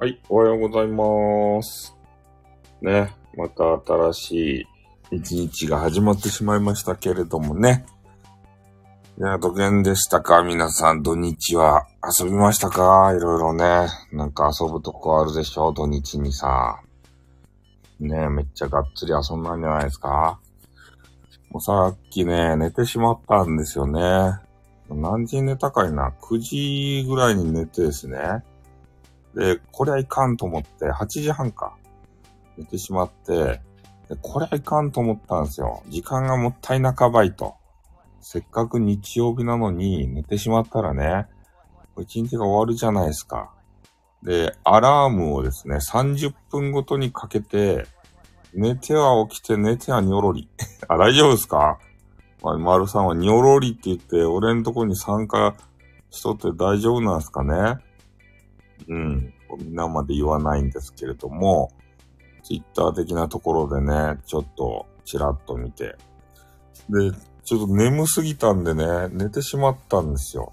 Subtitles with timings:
[0.00, 1.96] はい、おはようございます。
[2.80, 4.66] ね、また新し
[5.10, 7.84] い一日が始まってしまいましたけれどもね。
[9.18, 10.44] いや、土下でしたか？
[10.44, 11.88] 皆さん、土日は
[12.20, 13.12] 遊びましたか？
[13.12, 13.88] いろいろね。
[14.12, 15.72] なんか遊ぶとこあるでしょ？
[15.72, 16.80] 土日にさ。
[17.98, 20.38] ねめっちゃがっつり遊んだんじゃないですか？
[21.50, 24.00] もうさっきね、寝てしまったんですよね。
[24.88, 28.44] 何時に寝たかいな ?9 時ぐらいに寝てですね。
[29.38, 31.76] で、こりゃいかんと思って、8時半か。
[32.56, 33.60] 寝てしまって、
[34.08, 35.84] でこりゃいかんと思ったんですよ。
[35.88, 37.54] 時間がもったいなかばいと。
[38.20, 41.26] せっかく日曜日なのに寝てしまったらね、
[42.00, 43.52] 一日が終わるじゃないですか。
[44.24, 47.86] で、アラームをですね、30分ごとにかけて、
[48.54, 50.48] 寝ては起きて、寝てはにょろり。
[50.88, 51.78] あ、大丈夫ですか？
[52.42, 55.54] まあ、丸さんはにょろりって言って、俺んとこに参加
[56.10, 57.76] しとって大丈夫なんですかね？
[58.86, 59.34] うん。
[59.58, 61.72] みんなまで言わないんですけれども、
[62.42, 65.96] ツイッター的なところでね、ちょっとちらっと見て。
[66.88, 67.12] で、
[67.44, 70.52] ちょっと眠すぎたんでね、寝てしまったんですよ。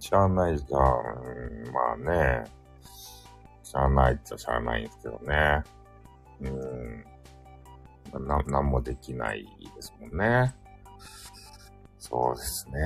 [0.00, 1.72] しゃあないじゃん。
[1.72, 2.44] まあね。
[3.62, 5.62] しゃあないっちゃしゃあないんですけどね。
[6.40, 8.26] うん。
[8.26, 10.54] な、なんもできないですもんね。
[11.98, 12.80] そうですね。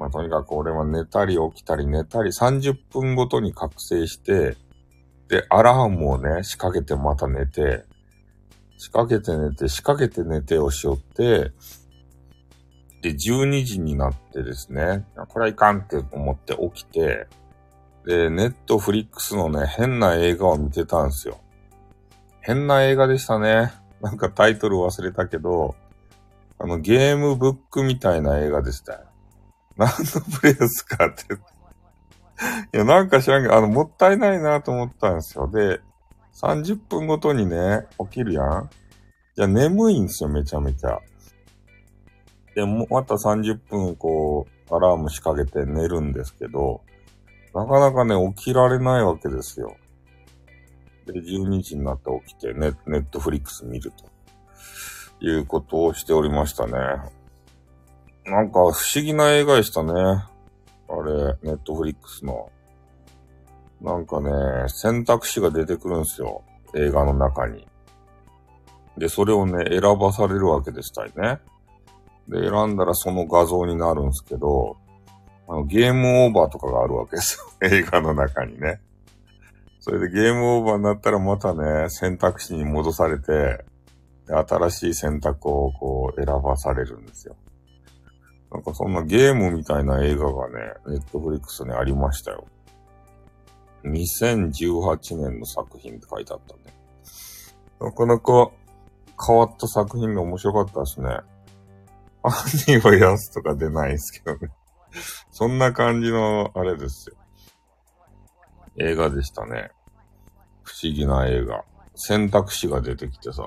[0.00, 4.56] まあ、とにかく俺は寝たり起きたり寝たり30分ごとに覚醒して、
[5.28, 7.84] で、アラームをね、仕掛けてまた寝て、
[8.78, 11.52] 仕掛けて寝て、仕掛けて寝てをしよって、
[13.02, 17.26] で、12時になってですね、これはいかんって思って起きて、
[18.06, 21.38] で、ネットフリックスのね、変な映画を見てたんですよ。
[22.40, 23.70] 変な映画でしたね。
[24.00, 25.74] なんかタイトル忘れたけど、
[26.58, 29.09] あの、ゲームブックみたいな映画でしたよ。
[29.76, 31.34] 何のプレイですかって。
[31.34, 35.48] いや、なんか知らんけど、あの、もったいないなと思ったんですよ。
[35.48, 35.80] で、
[36.34, 38.70] 30分ごとにね、起きるやん。
[39.36, 40.98] いや、眠いんですよ、めちゃめちゃ。
[42.54, 46.82] で、も、また30分、こう、アラーム仕掛けて寝るんですけど、
[47.54, 49.76] なかなかね、起きられないわけですよ。
[51.06, 54.10] で、12時になって起きて、ネネットフリックス見ると。
[55.20, 56.72] いうことをしておりましたね。
[58.30, 59.92] なんか不思議な映画でしたね。
[59.92, 60.22] あ
[61.04, 62.50] れ、ネットフリックスの。
[63.80, 64.30] なんかね、
[64.68, 66.44] 選択肢が出てくるんですよ。
[66.74, 67.66] 映画の中に。
[68.96, 71.40] で、それをね、選ばされるわけでしたよね。
[72.28, 74.76] で、選んだらその画像になるんですけど、
[75.48, 77.44] あの、ゲームオーバーとかがあるわけですよ。
[77.68, 78.80] 映画の中にね。
[79.80, 83.64] それでゲームオーバーになったらまたね、選択肢に戻されて、
[84.28, 87.34] で新しい選択をこう選ばされるんですよ。
[88.52, 92.46] なんかそんなゲームみたいな映画がね、ネットフリックスにありましたよ。
[93.84, 96.74] 2018年の作品って書いてあったね。
[97.80, 98.50] なかなか
[99.26, 101.08] 変わった作品で面白かったですね。
[102.22, 102.48] 犯
[102.80, 104.52] 人はやつとか出ないですけどね。
[105.30, 107.16] そんな感じのあれですよ。
[108.78, 109.70] 映画でしたね。
[110.62, 111.64] 不思議な映画。
[111.94, 113.42] 選択肢が出てきてさ。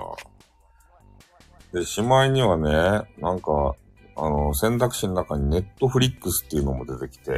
[1.74, 3.76] で、しまいにはね、なんか、
[4.16, 7.32] あの、選択肢の中にネットフリックスっていうのも出てきて、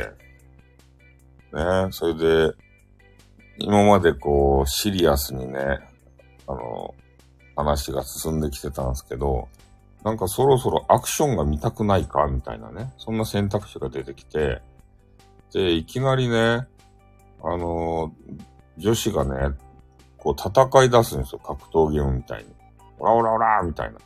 [1.54, 2.54] ね、それで、
[3.58, 5.60] 今までこう、シリアスにね、
[6.48, 6.94] あの、
[7.56, 9.48] 話が進んできてたんですけど、
[10.04, 14.62] なんかそろそろアクションが見たくないかみたいなね、そんな選択肢が出てきて、
[15.54, 16.68] で、いきなりね、
[17.42, 18.14] あの、
[18.78, 19.56] 女子がね、
[20.18, 22.54] こう戦い出すんですよ、格闘ゲームみたいに。
[23.00, 24.00] オラオラオラみたいな。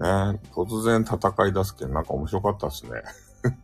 [0.00, 3.02] ね、突然戦い出すけど、なんか面白かったっすね。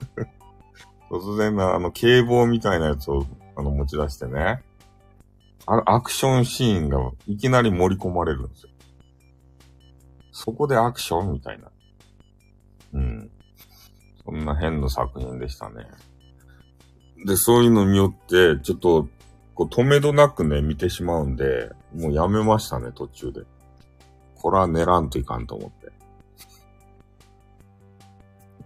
[1.11, 3.25] 突然な、あの、警棒みたいなやつを、
[3.57, 4.63] あの、持ち出してね。
[5.67, 8.71] あの、アクションシーンがいきなり盛り込まれるんですよ。
[10.31, 11.71] そこでアクションみたいな。
[12.93, 13.31] うん。
[14.25, 15.87] そんな変な作品でしたね。
[17.25, 19.09] で、そういうのによって、ちょっと、
[19.55, 23.43] こう、止めどなくね、見てしまうんで、もうやめましたね、途中で。
[24.35, 25.76] これは練らんといかんと思って。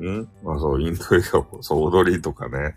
[0.02, 0.28] ん？
[0.42, 2.76] まあそう、インド映画、そう、踊りとかね。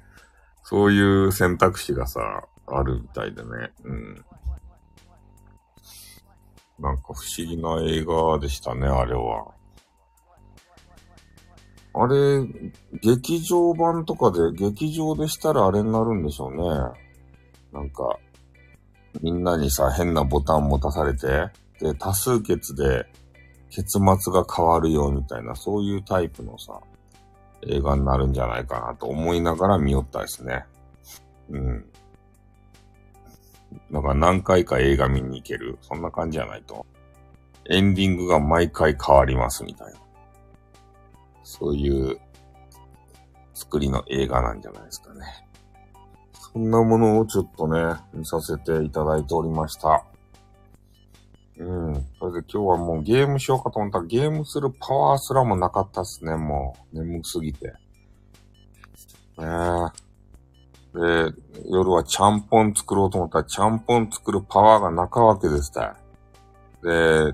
[0.64, 2.20] そういう選択肢がさ、
[2.68, 3.50] あるみたいでね。
[3.84, 4.26] うん。
[6.80, 9.52] なんか不思議な映画でしたね、あれは。
[11.96, 12.42] あれ、
[13.02, 16.58] 劇場版とかで、劇場でしたらあれになるんでしょうね。
[17.72, 18.18] なんか、
[19.22, 23.06] みんなにさ、変なボタン持たされて、で、多数決で
[23.70, 26.82] 結末が変わるよみたいな、そういうタイプのさ、
[27.68, 30.66] 映画になるんじゃないかなと思いながら見よったですね。
[31.50, 31.86] うん。
[33.90, 35.78] なんか何回か映画見に行ける。
[35.82, 36.86] そんな感じじゃないと。
[37.70, 40.00] エンディングが毎回変わりますみたいな。
[41.44, 42.20] そういう
[43.54, 45.26] 作りの映画なんじゃないですかね。
[46.54, 50.06] そんなものをちょっとね、見させていただいておりました。
[51.58, 52.06] うん。
[52.20, 56.98] それで今日はもうゲームしようかと思ったらゲームするパワーすらもなかったっすね、もう。
[57.00, 57.68] 眠すぎて。
[57.68, 57.74] ね
[59.38, 60.14] え。
[60.94, 61.34] で、
[61.70, 66.04] 夜はちゃんぽん作ろうと思ったらちゃんぽん作るパワーがなかわけですって。
[66.88, 67.34] で、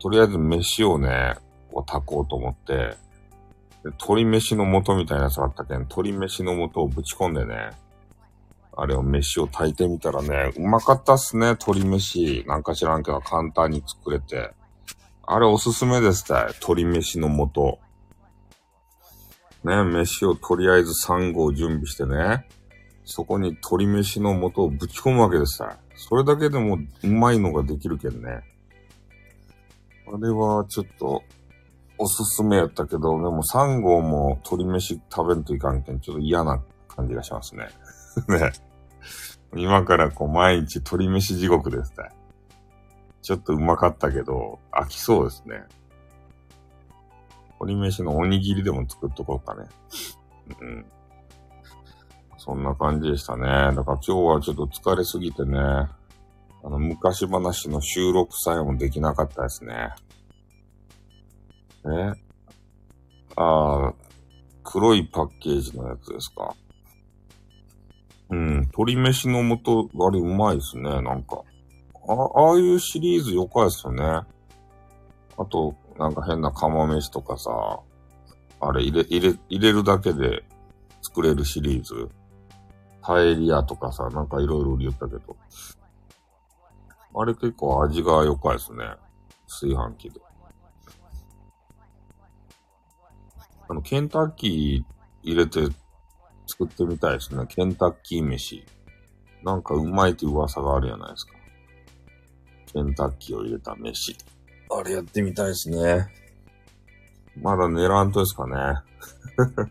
[0.00, 1.36] とりあえず飯をね、
[1.72, 2.96] を炊こうと思って、
[3.84, 7.70] 鶏飯の素みたいなやつがあったけん、鶏飯の素をぶち込んでね、
[8.76, 12.44] あれを飯を炊いてみたらね、うまかったっすね、鶏飯。
[12.46, 14.52] なんか知らんけど簡単に作れて。
[15.22, 17.78] あれおすすめですた鶏飯の素。
[19.64, 22.48] ね、飯をとりあえず3合準備してね、
[23.04, 28.42] そこに鶏飯の素をぶち込むわけですたそれだけでもうまいのができるけんね。
[30.06, 31.22] あれはちょっと
[31.98, 37.68] おすすめやったけど、でも3号も鶏飯食べんといかんけん、ちょっと嫌な感じがしますね。
[38.28, 38.52] ね。
[39.56, 42.08] 今からこう毎日鶏飯地獄ですね。
[43.22, 45.64] ちょっとうまかったけど、飽きそうですね。
[47.60, 49.68] 鶏飯のおにぎりでも作っとこうかね。
[50.60, 50.86] うん。
[52.38, 53.44] そんな感じでしたね。
[53.44, 55.88] だから今日はちょっと疲れすぎてね、あ
[56.64, 59.90] の、昔話の収録さえもできなかったですね。
[61.84, 62.12] え
[63.36, 63.94] ああ、
[64.64, 66.54] 黒いパッケージのやつですか。
[68.30, 71.42] うん、鶏飯の素、あれうまいっすね、なんか。
[72.08, 74.02] あああいうシリーズよかいっすよね。
[74.04, 74.26] あ
[75.46, 77.80] と、なんか変な釜飯とかさ、
[78.60, 80.44] あれ入れ、入れ、入れるだけで
[81.02, 82.08] 作れるシリーズ。
[83.02, 85.36] パエリアとかさ、なんかいろいろ売りよったけど。
[87.14, 88.84] あれ結構味が良かいっすね。
[89.48, 90.20] 炊飯器で。
[93.68, 95.68] あの、ケンタッキー入れて
[96.50, 97.46] 作ってみたいですね。
[97.46, 98.64] ケンタッキー飯。
[99.44, 101.32] なんかうまいって噂があるじゃないですか。
[102.72, 104.16] ケンタッキーを入れた飯。
[104.70, 106.08] あれやってみたいですね。
[107.36, 108.56] まだ寝らんとですかね。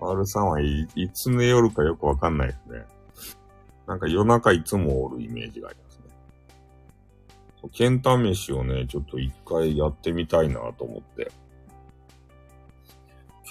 [0.00, 2.84] R さんはいいつ寝よるかよくわかんないですね。
[3.86, 7.70] なんか夜中いつもおるイメージがありますね。
[7.72, 11.30] ケンタ飯をね、ちょっと一回やってみたいなと思って。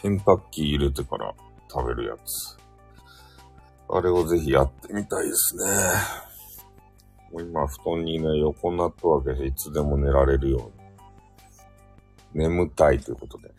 [0.02, 1.34] ケンタッキー入れてから
[1.72, 2.58] 食べるやつ。
[3.90, 5.64] あれをぜひやってみたいですね。
[7.32, 10.72] もう今、布団にね、横になったわけで、いつでも寝られるよ
[12.34, 12.46] うに。
[12.46, 13.52] 眠たいということで。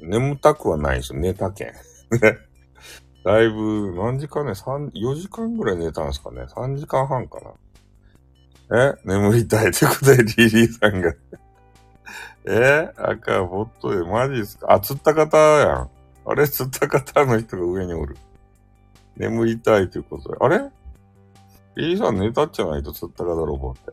[0.00, 1.72] 眠たくはないですよ、寝たけん。
[3.24, 6.42] だいぶ、何時間ね、三、4時間ぐらい寝たんですかね。
[6.42, 7.52] 3時間半かな。
[8.70, 8.94] え？
[9.04, 11.14] 眠りたいということで、リリーさんが
[12.44, 12.92] え？
[12.96, 14.72] 赤、ボットで、マジっすか？
[14.74, 15.90] あ、釣った方やん。
[16.30, 18.16] あれ釣った方の人が上におる。
[19.16, 20.36] 眠りたいということで。
[20.40, 20.60] あれ？
[21.76, 23.92] リリーさん寝たっちゃないと釣った方ロボって。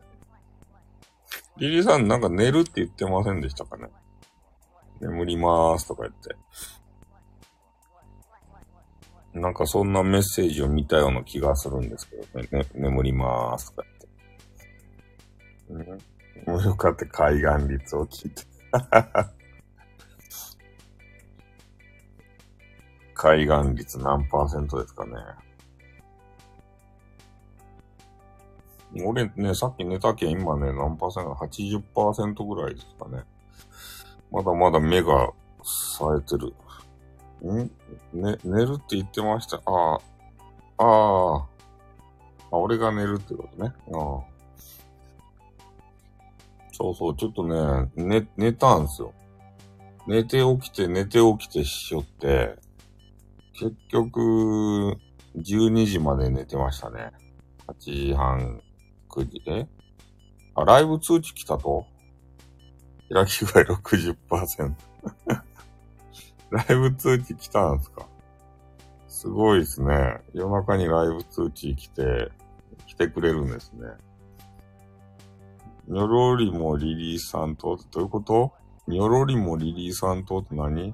[1.57, 3.87] リリーさんなんか寝るって言ってませんでしたかね？
[4.99, 6.35] 眠りまーすとか言って。
[9.39, 12.47] なんかそんなメッセージを見たような気がするんですけどね。
[12.51, 13.87] ね眠りまーすとか
[15.69, 15.93] 言って。
[16.47, 16.53] うん。
[16.53, 18.43] もうよかって海岸率を聞いて。
[23.15, 25.13] 海岸率何パーセントですかね。
[29.03, 33.23] 俺ね、さっき寝たけん今ね、何パーセント ?80% ぐらいですかね。
[34.31, 35.31] まだまだ目が
[35.63, 36.53] 冴えてる。
[37.51, 37.71] ん？
[38.13, 39.61] ね、寝るって言ってました。
[39.65, 39.99] ああ、
[40.77, 41.47] ああ、あ、
[42.51, 43.73] 俺が寝るってことね。
[43.93, 44.35] ああ。
[46.71, 49.13] そうそう、ちょっとね、寝、寝たんすよ。
[50.07, 52.57] 寝て起きて、寝て起きてしよって、
[53.59, 54.97] 結局、
[55.37, 57.11] 12時まで寝てましたね。
[57.67, 58.61] 8時半、
[59.09, 59.67] 9時、え？
[60.55, 61.85] あ、ライブ通知来たと？
[63.13, 64.73] 開き具合60%。
[66.51, 68.05] ライブ通知来たんですか？
[69.07, 70.17] すごいですね。
[70.33, 72.31] 夜中にライブ通知来て、
[72.87, 73.87] 来てくれるんですね。
[75.87, 78.51] ニョロリもリリーさんと、どういうこと？
[78.87, 80.93] ニョロリもリリーさんとって何？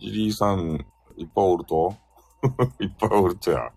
[0.00, 0.86] リリーさん
[1.16, 1.94] いっぱいおると？
[2.80, 3.70] いっぱいおるとや。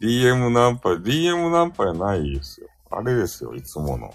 [0.00, 2.68] DM ナンパ、DM ナンパやないですよ。
[2.90, 4.12] あれですよ、いつもの。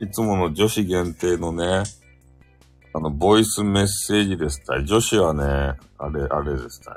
[0.00, 1.84] いつもの女子限定のね、
[2.92, 4.84] あの、ボイスメッセージですたい。
[4.84, 6.94] 女子はね、あれ、あれですたい。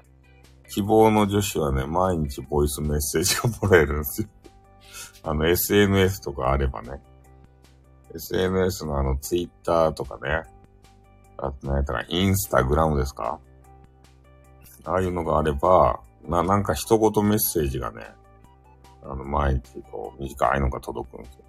[0.70, 4.28] 希望の女子はね、毎日ボイスメッセージがもらえるんですよ。
[5.24, 7.00] あの、SNS とかあればね。
[8.16, 10.44] SNS のあの、ツイッターとかね。
[11.46, 13.40] あと何やったら、インスタグラムですか？
[14.86, 18.08] ああいうのがあれば、な、なんか一言メッセージがね、
[19.04, 21.44] あの、毎日こう、短いのが届くんですよ。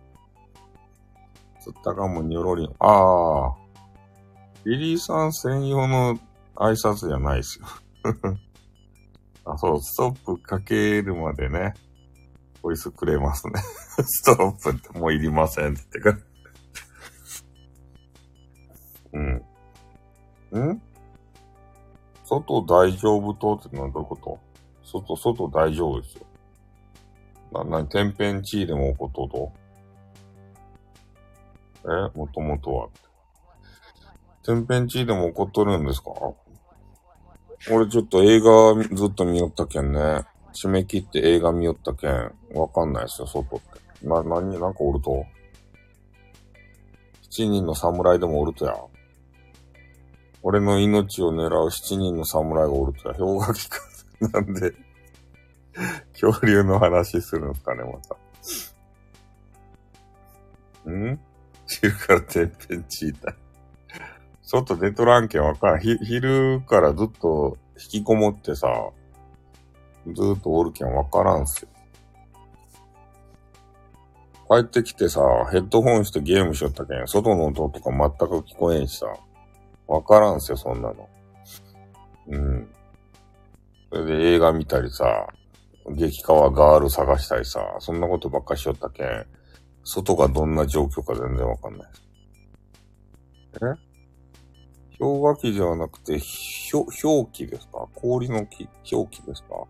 [1.60, 2.74] つったかもにょろりん。
[2.80, 3.54] ああ。
[4.64, 6.18] リリーさん専用の
[6.56, 7.66] 挨拶じゃないですよ。
[9.46, 11.74] あ、そう、ストップかけるまでね、
[12.62, 13.60] ボイスくれますね。
[14.04, 16.16] ストップってもういりませんってか。
[19.12, 19.42] うん。
[20.58, 20.82] ん？
[22.24, 23.54] 外大丈夫と？
[23.56, 24.38] ってのはどういうこと？
[24.84, 26.26] 外、外大丈夫ですよ。
[27.52, 29.52] な、なに、天変地異でも起こっとと？
[31.84, 32.18] え？
[32.18, 32.88] もともとは。
[34.42, 36.10] 天変地異でも起こっとるんですか？
[37.70, 40.24] 俺ちょっと映画ずっと見よったけんね。
[40.52, 42.32] 締め切って映画見よったけん。
[42.54, 44.06] わかんないですよ、外って。
[44.06, 45.24] な、何、なんかおると？
[47.30, 48.76] 七人の侍でもおるとや。
[50.46, 53.14] 俺の命を狙う七人の侍がおるとや。
[53.14, 53.78] 氷河期か。
[54.20, 54.74] なんで、
[56.20, 57.98] 恐竜の話するんすかね、ま
[60.84, 60.90] た。
[60.90, 61.18] ん？
[61.66, 63.34] 昼からてっぺんちいた。
[64.42, 65.80] 外出とらんけんわかん。
[65.80, 68.68] ひ、昼からずっと引きこもってさ、
[70.12, 71.68] ずっとおるけんわからんすよ。
[74.50, 79.06] 帰ってきてさ、ヘッドホンしてゲームしよったけん、外の音とか全く聞こえんしさ、
[79.86, 81.08] わからんすよ、そんなの。
[82.28, 82.68] うん。
[83.90, 85.26] それで映画見たりさ、
[85.90, 89.26] 激川ガール探したりさ、そんなことばっかしよったけん、
[89.84, 91.88] 外がどんな状況か全然わかんない。
[93.56, 93.58] え？
[94.98, 97.86] 氷河期ではなくて、ひょ、氷期ですか？
[97.94, 99.64] 氷の木、氷期ですか？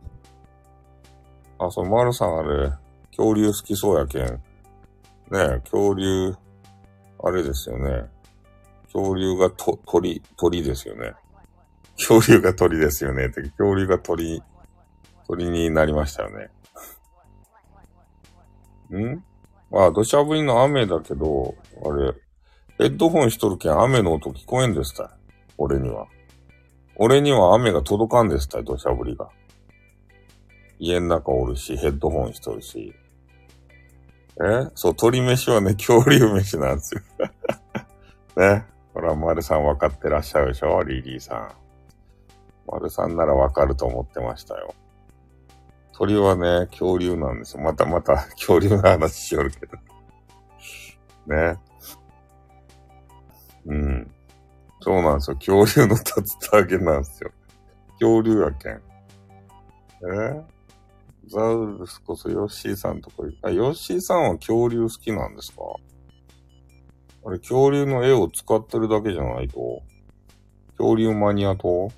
[1.59, 2.73] あ、そう、丸さんあれ、
[3.09, 4.27] 恐竜好きそうやけん。
[4.27, 4.41] ね
[5.33, 6.35] え、恐竜、
[7.23, 8.05] あれですよね。
[8.95, 11.15] 恐竜がと、鳥、鳥ですよね。
[11.97, 13.27] 恐竜が鳥ですよね。
[13.27, 14.41] って恐竜が鳥、
[15.27, 16.49] 鳥になりましたよね。
[18.97, 19.25] ん？
[19.71, 22.13] まあ、土砂降りの雨だけど、あれ、
[22.79, 25.17] ヘッドホンしとるけん雨の音聞こえんですた。
[25.59, 26.07] 俺には。
[26.97, 29.29] 俺には雨が届かんですた、土砂降りが。
[30.79, 32.95] 家の中おるし、ヘッドホンしとるし。
[34.41, 34.71] え？
[34.77, 37.01] そう、鳥飯はね、恐竜飯なんですよ。
[38.37, 38.74] ね。
[38.95, 40.83] ほら、丸さん分かってらっしゃるでしょ？
[40.85, 41.53] リリーさん。
[42.67, 44.75] 丸さんなら分かると思ってましたよ。
[45.93, 47.63] 鳥はね、恐竜なんですよ。
[47.63, 49.77] またまた 恐竜の話しよるけど。
[51.27, 51.59] ね。
[53.67, 54.11] うん。
[54.81, 55.37] そうなんですよ。
[55.37, 56.03] 恐竜の竜
[56.51, 57.31] 田揚げなんですよ。
[58.01, 58.83] 恐竜やけん。
[60.07, 60.45] え
[61.29, 65.63] ザウルスこそヨッシーさんとこあ、ヨッシーさんは恐竜好きなんですか？
[67.27, 69.83] あれ、恐竜の絵を使ってるだけじゃないと
[70.77, 71.91] 恐竜マニアと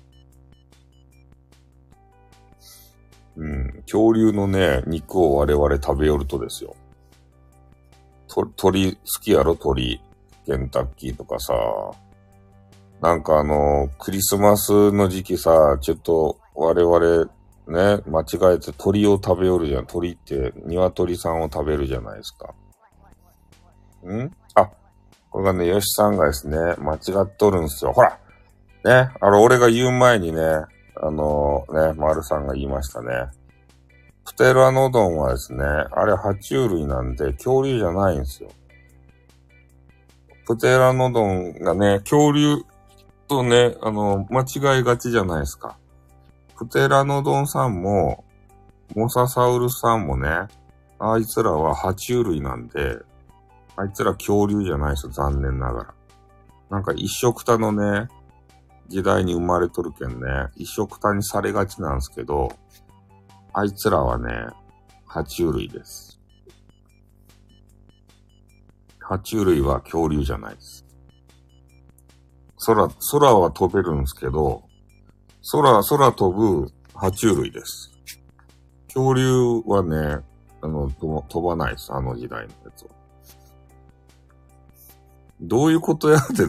[3.39, 6.75] うん、恐竜のね、肉を我々食べよるとですよ。
[8.27, 9.55] と、鳥好きやろ？
[9.55, 10.01] 鳥。
[10.47, 11.53] ケンタッキーとかさ。
[12.99, 17.25] なんかあの、クリスマスの時期さ、ちょっと我々
[17.67, 19.85] ね、間違えて鳥を食べよるじゃん。
[19.85, 22.55] 鳥って鶏さんを食べるじゃないですか。
[24.11, 24.31] ん？
[24.55, 24.71] あ、
[25.37, 27.93] これがね、ヨシさんがですね、間違っとるんすよ。
[27.93, 28.17] ほら
[28.83, 30.41] ね、あの、俺が言う前にね、
[30.95, 33.27] あのね、丸さんが言いましたね。
[34.25, 38.49] プテラノドンはですね、あれ爬虫類なんで恐竜じゃないんですよ。
[40.47, 42.57] プテラノドンがね、恐竜
[43.27, 45.77] とね、あの、間違いがちじゃないですか。
[46.57, 48.25] プテラノドンさんも、
[48.95, 50.47] モササウルスさんもね、
[50.97, 52.97] あいつらは爬虫類なんで、
[53.77, 55.93] あいつら恐竜じゃないですよ、残念ながら。
[56.69, 58.09] なんか一色多のね、
[58.87, 62.49] 時代に生まれとるけんね、一色多にされがちなんですけど、
[63.53, 64.31] あいつらはね、
[65.07, 66.19] 爬虫類です。
[68.99, 70.85] 爬虫類は恐竜じゃないです。
[72.65, 74.63] 空、空は飛べるんですけど、
[75.51, 77.91] 空、空飛ぶ爬虫類です。
[78.87, 80.25] 恐竜はね、
[80.61, 81.93] あの、飛ばないです。
[81.93, 82.96] あの時代のやつは。
[85.41, 86.43] どういうことやって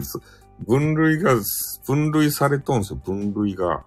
[0.65, 1.35] 分類が、
[1.85, 3.85] 分類されとんすよ、分類が。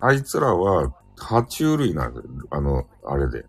[0.00, 2.30] あいつらは、爬虫類なんですよ。
[2.50, 3.44] あの、あれで。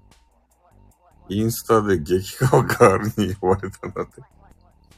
[1.29, 4.21] インスタで激川ガールに呼ばれたんだって。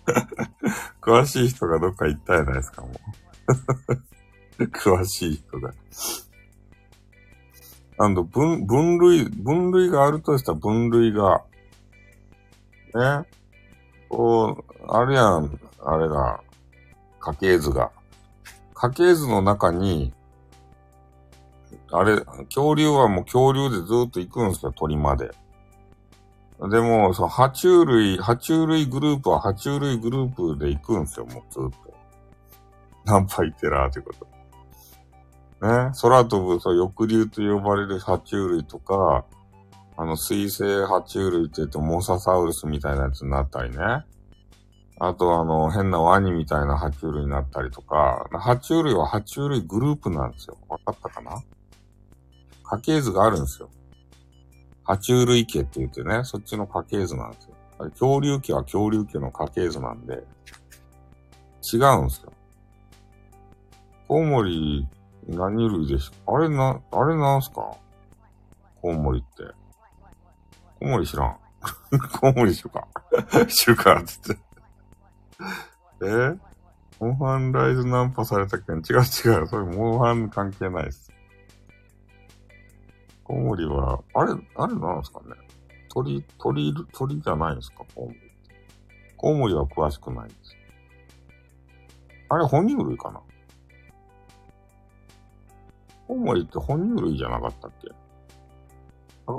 [1.01, 2.89] 詳しい人がどっか行ったじゃないですか、も
[4.59, 4.63] う。
[4.63, 5.73] 詳しい人が。
[7.97, 11.43] あの、分、分類、分類があるとしたら分類が、
[12.93, 13.27] ね。
[14.11, 16.41] こう、あるやん、あれが、
[17.19, 17.91] 家系図が。
[18.73, 20.13] 家系図の中に、
[21.91, 25.31] あれ、恐竜はもう恐竜でずっと行くんですよ、鳥まで。
[26.69, 31.93] でも、その、爬虫類、爬虫類グループは爬虫類グループで行くんですよ、もうずっと。
[33.05, 34.25] ナンパイテラーということ。
[35.67, 39.23] ね、空飛ぶ、そう、翼竜と呼ばれる爬虫類とか、
[40.01, 43.77] あの、水生爬虫類って言うとモササウルスみたいなやつになったりね。
[44.99, 50.57] あと、あの、変なワニみたいな爬虫類になったりとか、爬虫類は爬虫類グループなんですよ。
[50.69, 51.43] わかったかな？
[52.63, 53.69] 家系図があるんですよ。
[54.83, 57.55] 爬虫類家って言ってね、そっちの家系図なんですよ。
[57.91, 60.23] 恐竜家は恐竜家の家系図なんで、
[61.71, 62.33] 違うんですよ。
[64.07, 64.87] コウモリ
[65.27, 67.77] 何類でしょあれな、あれなんすか？
[68.81, 69.60] コウモリって。
[70.81, 71.37] コウモリ知らん。
[72.19, 72.87] コウモリ知るか
[73.47, 74.41] 知るかつって
[76.03, 76.35] え？
[76.99, 78.77] モンハンライズナンパされたけん。
[78.77, 78.99] 違う違
[79.43, 79.47] う。
[79.47, 81.11] それモンハン関係ないです。
[83.23, 85.35] コウモリは、あれ、あれなんですかね？
[85.89, 87.85] 鳥、鳥、鳥じゃないんですか？
[87.93, 88.19] コウモリ。
[89.17, 90.55] コウモリは詳しくないです。
[92.29, 93.21] あれ、哺乳類かな？
[96.07, 97.87] コウモリって哺乳類じゃなかったっけ？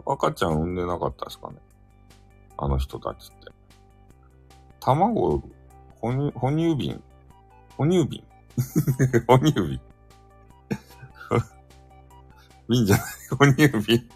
[0.06, 1.56] 赤ちゃん産んでなかったですかね
[2.56, 3.52] あの人たちって。
[4.80, 5.42] 卵、
[6.00, 7.02] 哺乳、哺乳瓶。
[7.76, 8.22] 哺乳瓶。
[9.26, 9.80] 哺乳瓶。
[12.68, 13.06] 瓶じゃない、
[13.38, 14.08] 哺乳瓶。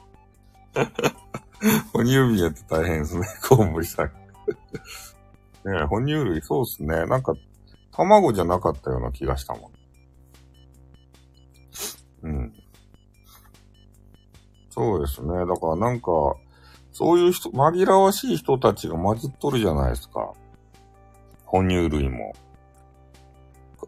[1.93, 4.07] 哺乳瓶やって大変ですね、コウモリさん。
[5.69, 7.07] ね哺乳類、そうっすね。
[7.07, 7.35] なんか、
[7.93, 9.76] 卵じゃなかったような気がしたもん。
[14.77, 15.29] そうですね。
[15.29, 16.11] だからなんか、
[16.93, 20.33] そういう人、紛らわしい人たちが混じっとるじゃないですか。
[21.47, 22.35] 哺乳類も。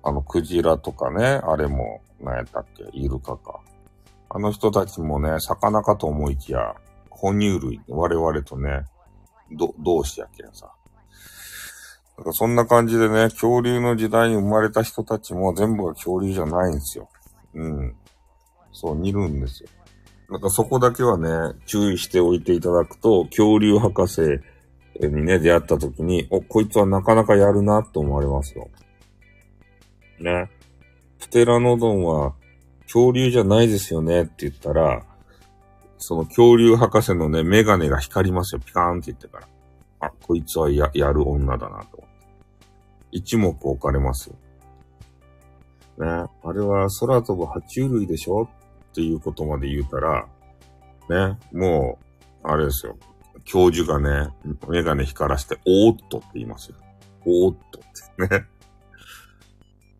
[0.03, 3.61] あの、クジラとかね、あれも、何やったっけ、イルカか。
[4.31, 6.75] あの人たちもね、魚かと思いきや、
[7.11, 8.85] 哺乳類、我々とね、
[9.51, 10.73] ど、同志やけんさ。
[12.17, 17.11] だからそんな感じでね、恐竜の時代に生まれた人たちも全部が恐竜じゃないんですよ。
[17.55, 17.97] うん。
[18.73, 19.69] そう、似るんですよ。
[20.29, 24.21] なんかそこだけはね、注意しておいていただくと、恐竜博士
[25.01, 28.69] にね、出会った時に、お、こいつはなかなかやるなと思われますよ。
[30.21, 30.51] ね。
[31.19, 32.35] プテラノドンは
[32.83, 35.03] 恐竜じゃないですよねって言ったら、
[35.97, 38.61] その恐竜博士のね、メガネが光りますよ。
[38.61, 39.49] ピカーンって言ってから。
[40.01, 42.05] あ、こいつはや、やる女だなと。
[43.11, 44.37] 一目置かれますよ。
[46.05, 46.29] ね。
[46.45, 48.49] あれは空飛ぶ爬虫類でしょ
[48.99, 50.27] っていうことまで言うたら、
[51.09, 51.39] ね。
[51.53, 52.01] も
[52.43, 52.99] う、あれですよ。
[53.45, 54.29] 教授がね、
[54.69, 56.77] メガネ光らして、おーっとって言いますよ。
[57.25, 57.83] おーっとっ
[58.27, 58.45] て ね。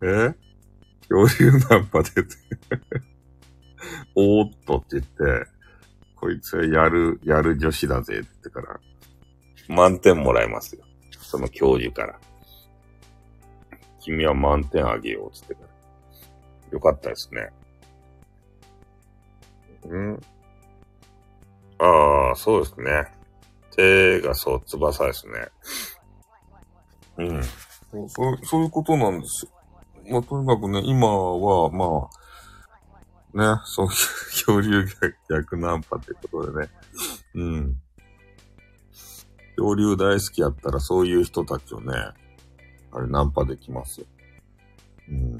[0.03, 0.35] え？
[1.07, 2.09] 恐竜ナンパで
[4.15, 5.47] おーっとって言って、
[6.17, 8.81] こいつはやる、やる女子だぜって言ってから、
[9.69, 10.83] 満点もらえますよ。
[11.21, 12.19] その教授から。
[14.01, 15.69] 君は満点あげようって言ってから。
[16.73, 17.53] よかったですね。
[19.87, 20.19] ん
[21.79, 23.07] ああ、そうですね。
[23.75, 25.33] 手がそう、翼ですね。
[27.17, 27.43] うん。
[27.43, 28.09] そう、
[28.43, 29.51] そういうことなんですよ。
[30.09, 32.09] まあ、とにかくね、今は、ま
[33.33, 33.91] あ、ね、そういう
[34.31, 34.85] 恐竜
[35.29, 36.69] 逆ナンパってことでね。
[37.35, 37.81] うん。
[39.55, 41.93] 恐竜大好きやったらそういう人たちをね、
[42.91, 44.07] あれナンパできますよ。
[45.09, 45.37] うん。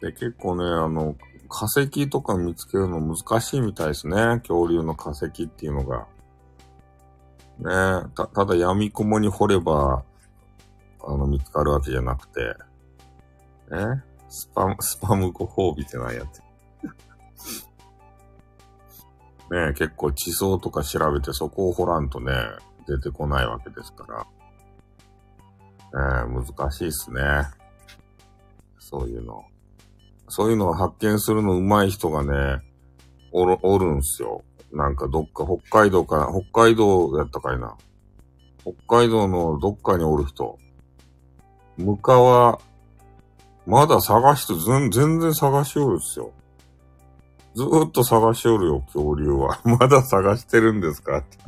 [0.00, 1.16] で、結構ね、あの、
[1.50, 4.38] 化石とか見つけるの難しいみたいですね。
[4.38, 6.06] 恐竜の化石っていうのが。
[7.58, 10.04] ねえた、ただ闇雲に掘れば、
[11.02, 12.54] あの、見つかるわけじゃなくて、
[13.70, 16.38] ねスパム、スパムご褒美ってないやつ。
[19.50, 22.32] ねえ結構地層とか調べてそこを掘らんとね、
[22.86, 24.06] 出てこないわけですか
[25.92, 26.24] ら。
[26.26, 27.20] ね難しいっすね。
[28.78, 29.49] そういうの。
[30.30, 32.62] そういうのを発見するの上手い人がね、
[33.32, 34.42] おる、おるんすよ。
[34.72, 37.76] なんかどっか、北海道かな、北海道やったかいな。
[38.62, 40.58] 北海道のどっかにおる人。
[41.76, 42.60] ムカワ、
[43.66, 44.90] まだ探して、全
[45.20, 46.30] 然探しおるっすよ。
[47.54, 49.60] ずーっと探しおるよ、恐竜は。
[49.64, 51.18] まだ探してるんですか？
[51.18, 51.38] っ て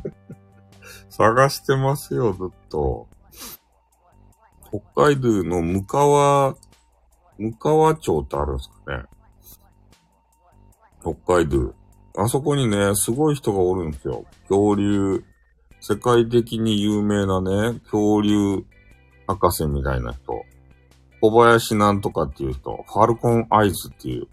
[1.09, 3.07] 探してますよ、ずっと。
[4.95, 6.55] 北海道のムカワ、
[7.43, 9.03] ムカワ町ってあるんですかね。
[11.01, 11.73] 北海道。
[12.15, 14.23] あそこにね、すごい人がおるんですよ。
[14.47, 15.25] 恐竜、
[15.81, 18.63] 世界的に有名なね、恐竜
[19.27, 20.45] 博士みたいな人。
[21.19, 22.81] 小林なんとかっていう人。
[22.87, 24.27] ファルコンアイズっていう。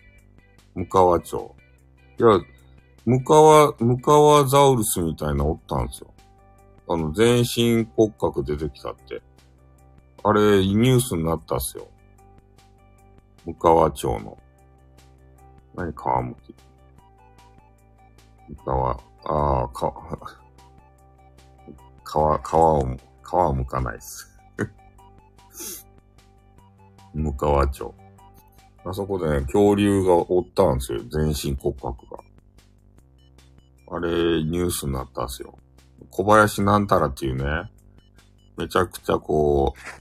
[0.76, 1.56] ムカワ町。
[2.20, 2.40] いや、
[3.06, 6.14] ムカワ、ムカワザウルスみたいなおったんですよ。
[6.86, 9.20] あの、全身骨格出てきたって。
[10.22, 11.88] あれ、ニュースになったっすよ。
[13.50, 14.38] ムカワ町の。
[15.74, 16.54] 何川向き。
[18.48, 19.92] ムカワ、ああ、か、
[22.04, 24.30] 川、川を、川を向かないっす。
[27.12, 27.92] ムカワ町。
[28.84, 31.00] あそこでね、恐竜がおったんですよ。
[31.10, 32.20] 全身骨格が。
[33.96, 35.58] あれ、ニュースになったんですよ。
[36.10, 37.68] 小林なんたらっていうね、
[38.56, 39.99] めちゃくちゃこう、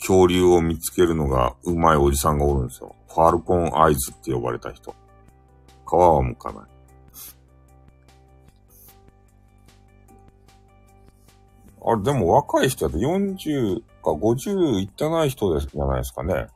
[0.00, 2.94] 恐竜を見つけるのが上手いおじさんがおるんですよ。
[3.08, 4.94] ファルコンアイズって呼ばれた人。
[5.88, 6.70] 皮は剥かない。
[11.82, 16.48] あれ、でも若い人だと40か50いってない人ですじゃないですかね。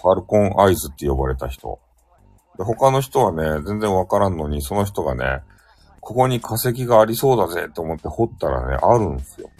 [0.00, 1.78] ファルコンアイズって呼ばれた人。
[2.56, 5.42] で他の人はね、全然わからんのに、その人がね、
[6.00, 9.50] ここに化石がありそうだぜと思って掘ったらね、あるんですよ。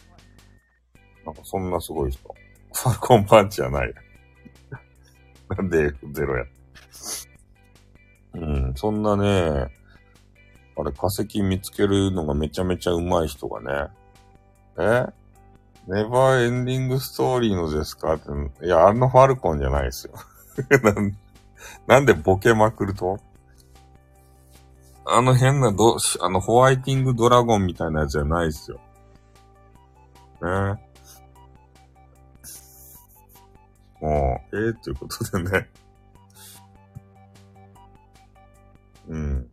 [1.25, 2.35] なんかそんなすごい人。
[2.73, 3.95] ファルコンパンチじゃない。
[5.49, 6.45] なんで F0 や。
[8.35, 9.67] うん、そんなね、
[10.77, 13.91] あれ化石見つけるのがめちゃめちゃ上手い人がね、
[14.79, 15.07] え？
[15.89, 18.15] ネバーエンディングストーリーのですか？
[18.15, 18.31] って、
[18.65, 20.15] いや、あのファルコンじゃないですよ。
[20.85, 21.17] なん
[21.87, 23.19] なんでボケまくると？
[25.05, 28.79] あの変など、あのホワイティングドラゴンみたいなやつじゃないですよ。
[30.43, 30.90] ね
[34.01, 35.69] もう、ええー、ということでね。
[39.09, 39.51] うん。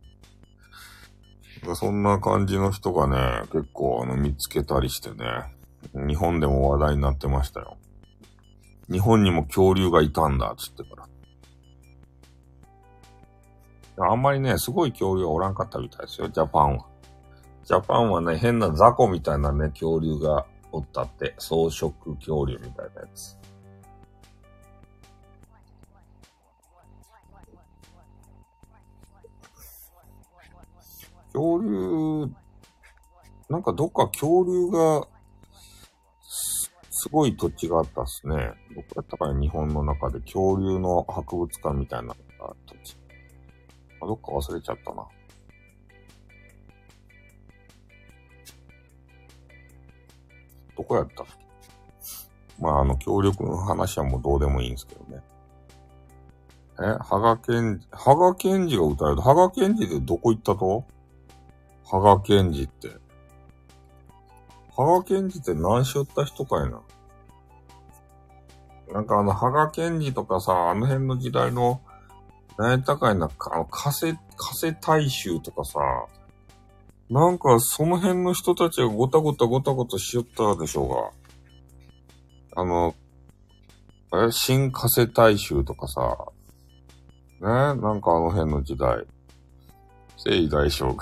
[1.74, 5.24] そんな感じの人がね、結構あの見つけたりしてね、
[5.94, 7.76] 日本でも話題になってましたよ。
[8.90, 11.08] 日本にも恐竜がいたんだ、つってか
[13.96, 14.08] ら。
[14.10, 16.86] あんまりね、すごい恐竜はおらんかったみたいですよ、ジャパンは。
[17.64, 23.37] ジャパンはね、変な雑魚みたいなね、恐竜がおったって、草食恐竜みたいなやつ。
[31.38, 32.32] 恐竜、
[33.48, 35.06] なんかどっか恐竜が
[36.90, 38.34] すごい土地があったっすね。
[38.74, 42.12] どこやったかね、日本の中で恐竜の博物館みたいな
[42.66, 42.96] 土地。
[44.02, 45.06] あ、どっか忘れちゃったな。
[50.76, 51.24] どこやった
[52.58, 55.22] まあ、あの、協力の話はもうどうでもいいんですけどね。
[56.80, 60.84] え、羽賀健二、羽賀健二が歌えると、羽賀健二でどこ行ったと？
[61.90, 62.90] 羽賀健二って。
[64.76, 66.82] 羽賀健二って何しよった人かいな。
[68.92, 71.80] なんかあの、羽賀健二とかさ、あの辺の時代の、
[72.58, 75.80] 何やったかいな、あの、加瀬、加瀬大衆とかさ、
[77.08, 80.88] なんかその辺の人たちがごたごたごたごたしよったでしょう
[82.54, 82.62] が。
[82.62, 82.94] あの、
[84.12, 86.16] え、新加瀬大衆とかさ、
[87.40, 89.06] ね、なんかあの辺の時代。
[90.18, 90.96] 征夷大将軍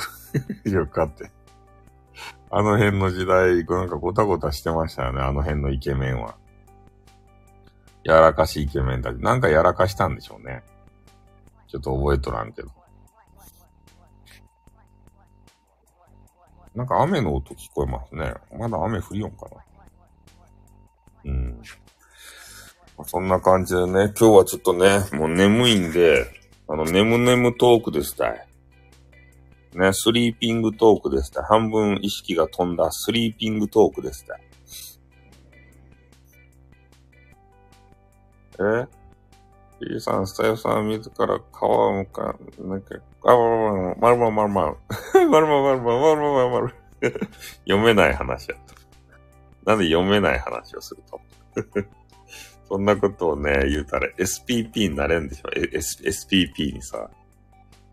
[0.70, 1.30] よかって。
[2.50, 6.36] あの辺の時代、なんかごたごたしてましたよね、あの辺のイケメンは。
[8.04, 10.62] やらかしイケメンだなんかやらかしたんでしょうね。
[11.66, 12.70] ちょっと覚えとらんけど。
[16.74, 18.34] なんか雨の音聞こえますね。
[18.56, 19.56] まだ雨降りよんかな。
[21.24, 21.62] うん。
[23.04, 26.26] そんな感じでね、今日はちょっとね、もう眠いんで、
[26.68, 28.46] あの、眠眠トークですたい。
[29.76, 31.42] ね、スリーピングトークですた。
[31.42, 34.40] 半分意識が飛んだスリーピングトークですたい。
[38.58, 44.76] えー、さん、スタイフさん自ら皮をむか、なんか、あ、まるまるまるまる。
[45.28, 46.74] まるまるまるまるまるまるまる。
[47.68, 49.70] 読めない話やった。
[49.70, 51.20] なんで読めない話をすると？
[52.68, 57.10] そんなことをね、言うたら SPP になれんでしょ ?SPP にさ。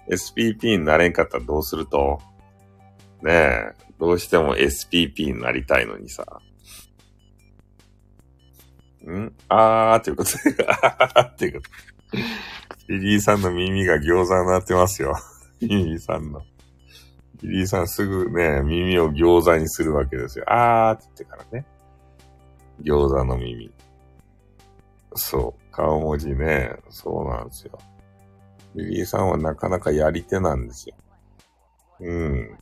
[0.10, 2.20] SPP になれんかったらどうすると？
[3.22, 6.26] ねえ、どうしても SPP になりたいのにさ。
[9.06, 9.34] ん？
[9.50, 11.70] あーっていうことで、あ ーっていうこと。
[12.90, 15.16] リリーさんの耳が餃子になってますよ。
[15.62, 16.42] リリーさんの。
[17.42, 20.46] リリーさんすぐね、耳を餃子にするわけですよ。
[20.48, 21.66] あーって言ってからね。
[22.82, 23.72] 餃子の耳。
[25.16, 25.72] そう。
[25.72, 26.76] 顔文字ね。
[26.90, 27.80] そうなんですよ。
[28.76, 30.96] リリーさんはなかなかやり手なんですよ。
[32.02, 32.58] うん。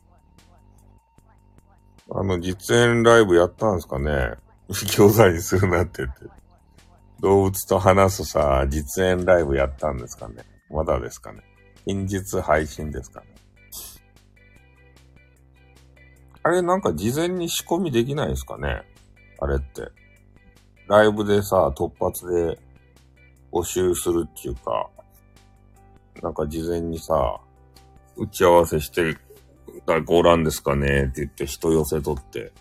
[2.10, 4.34] あの、実演ライブやったんですかね？
[4.68, 6.24] 餃子にするなって言って。
[7.20, 10.44] 動物と話すさ、実演ライブやったんですかね？
[10.70, 11.42] まだですかね？
[11.86, 13.26] 近日配信ですかね？
[16.42, 18.82] あれなんか事前に仕込みできないですかね？
[19.38, 19.88] あれって。
[20.88, 22.58] ライブでさ、突発で
[23.52, 24.90] 募集するっていうか、
[26.20, 27.40] なんか事前にさ、
[28.16, 29.16] 打ち合わせして、
[30.04, 32.52] ご覧ですかねって言って人寄せ取って、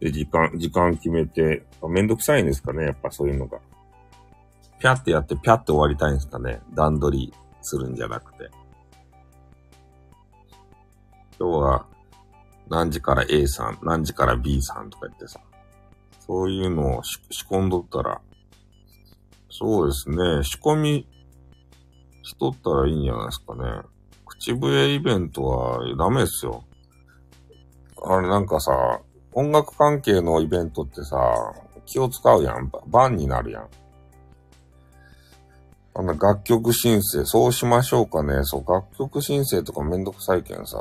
[0.00, 3.58] で、時間、時間決めて、めんどくさいんですかねやっぱそういうのが。
[4.78, 8.48] ピャってやってピャって終わりたいんですかね段取りするんじゃなくて。
[11.38, 11.86] 今日は
[12.68, 15.40] 何時から A さん、何時から B さんとか言ってさ、
[16.20, 18.20] そういうのを仕込んどったら、
[19.50, 21.08] そうですね、仕込み
[22.28, 23.62] しとったらいいんじゃないですかね。
[24.26, 26.62] 口笛イベントはダメですよ。
[28.04, 29.00] あれなんかさ、
[29.32, 31.16] 音楽関係のイベントってさ、
[31.86, 32.70] 気を使うやん。
[32.86, 33.68] バンになるやん。
[35.94, 38.44] あの楽曲申請、そうしましょうかね。
[38.44, 40.78] そう、楽曲申請とかめんどくさいけんさ。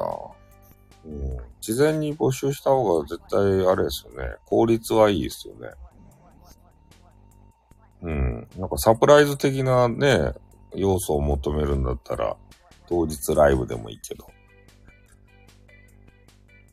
[1.05, 4.35] うん、事前に募集した方が絶対あれですよね。
[4.45, 5.69] 効率はいいですよね。
[8.01, 8.47] うん。
[8.57, 10.33] なんかサプライズ的なね、
[10.75, 12.35] 要素を求めるんだったら、
[12.87, 14.27] 当日ライブでもいいけど。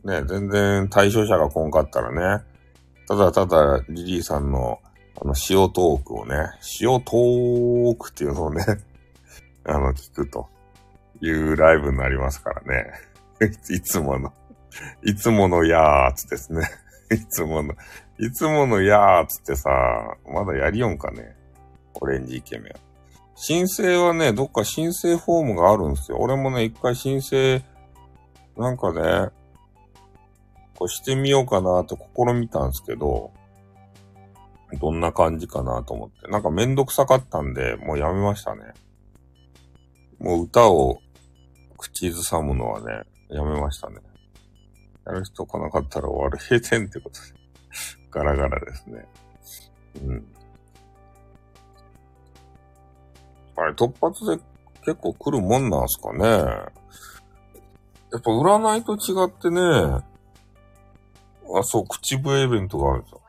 [0.04, 2.44] ね、全然対象者が来んかったらね、
[3.08, 4.80] ただただリリーさんの
[5.20, 6.34] あの塩トークをね、
[6.80, 8.64] 塩トークっていうのをね、
[9.64, 10.48] あの聞くと
[11.20, 12.92] いうライブになりますからね。
[13.70, 14.32] いつもの、
[15.02, 16.68] いつものやーつですね。
[17.10, 17.74] いつもの、
[18.18, 19.70] いつものやーつってさ、
[20.26, 21.36] まだやりよんかね。
[22.00, 22.72] オレンジイケメン。
[23.36, 26.18] 申請はね、どっか申請フォームがあるんですよ。
[26.20, 27.62] 俺もね、一回申請、
[28.56, 29.30] なんかね、
[30.76, 33.32] こうしてみようかなと試みたんですけど、
[34.80, 36.28] どんな感じかなと思って。
[36.28, 38.72] なんかめんどくさかったんで、もうやめましたね。
[40.18, 41.00] もう歌を
[41.76, 43.96] 口ずさむのはね、やめましたね。
[45.06, 47.26] やる人来なかったら終わる閉店ってことで。
[48.10, 49.06] ガラガラですね。
[50.02, 50.33] うん。
[53.56, 54.42] あれ、突発で
[54.84, 56.26] 結構来るもんなんすかね。
[56.28, 60.04] やっぱ占いと違ってね、
[61.58, 63.20] あ、そう、口笛イベントがあるんですよ。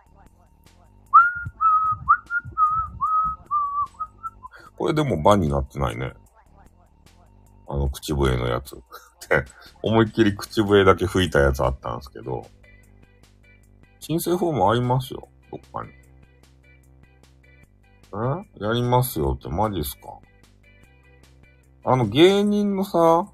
[4.78, 6.14] これでも番になってないね。
[7.68, 8.76] あの、口笛のやつ。
[9.30, 9.44] で、
[9.82, 12.46] 思いっきり口笛だけ吹いたやつあったんですけど、
[14.00, 16.05] 申請フォームありますよ、どっかに。
[18.16, 20.20] えやりますよってマジっすか
[21.84, 23.28] あの芸人のさ、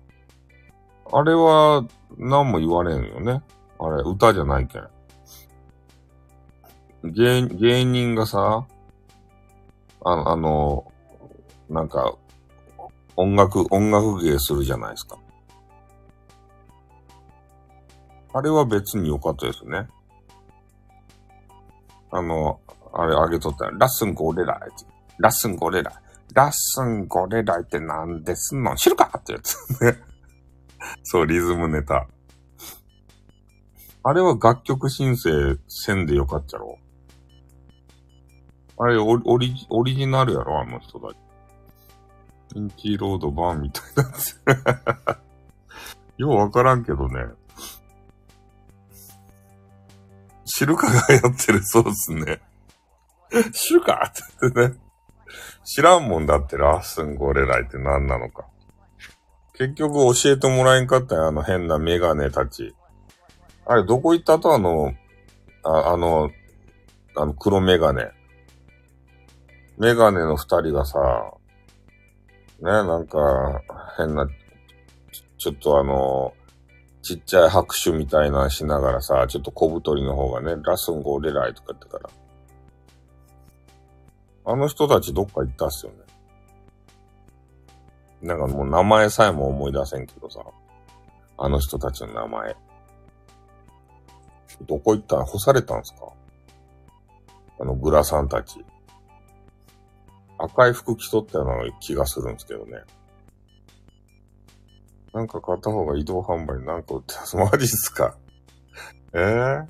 [1.13, 1.86] あれは
[2.17, 3.41] 何も言われんよね。
[3.80, 4.88] あれ、歌じゃないけん。
[7.12, 8.67] 芸、芸人がさ、
[10.04, 10.91] ああの、
[11.70, 12.15] なんか、
[13.15, 15.17] 音楽、音楽芸するじゃないですか。
[18.34, 19.88] あれは別に良かったですね。
[22.12, 22.60] あの、
[22.93, 24.58] あれあげとったら、ラッスンゴレライ。
[25.19, 25.93] ラッスンゴレライ。
[26.34, 28.75] ラッスンゴレライって何ですの？
[28.75, 29.58] 知るかってやつ。
[31.04, 32.08] そう、リズムネタ。
[34.04, 36.80] あれは楽曲申請せんでよかったろ
[38.77, 40.62] あれオリ、オリジナルやろ？
[40.62, 41.17] あの人たち。
[42.56, 44.41] インキーロードバーンみたいなんです
[46.17, 46.27] よ。
[46.27, 47.25] うわからんけどね。
[50.45, 52.41] 知るかがやってるそうっすね。
[53.52, 54.82] 知るかって言ってね。
[55.63, 58.46] 知らんもんだってラッスンゴレライって何なのか。
[59.54, 62.76] 結局教えてもらえんかったよ、あの変なメガネたち。
[63.65, 64.94] あれ、どこ行ったとあの、
[65.63, 66.32] ああの、
[67.15, 68.10] あの黒メガネ。
[69.78, 71.00] メガネの二人がさ、
[72.62, 73.62] ね、なんか、
[73.98, 74.28] 変な、
[75.38, 76.34] ちょっとあの、
[77.02, 82.10] ちっちゃい拍手みたいなしながらさ、ちょっと小太りの方がね、ラスンゴーレライとか言ってから。
[84.52, 85.98] あの人たちどっか行ったっすよね。
[88.22, 90.42] なんかもう名前さえも思い出せんけどさ。
[91.38, 92.56] あの人たちの名前。
[94.68, 95.26] どこ行ったん？
[95.26, 96.12] 干されたんすか？
[97.60, 98.64] あのグラさんたち。
[100.38, 102.82] 赤い服着とったような気がするんですけどね。
[105.14, 107.36] なんか買った方が移動販売なんか売ってます。
[107.38, 108.16] マジっすか？
[109.14, 109.68] ええー、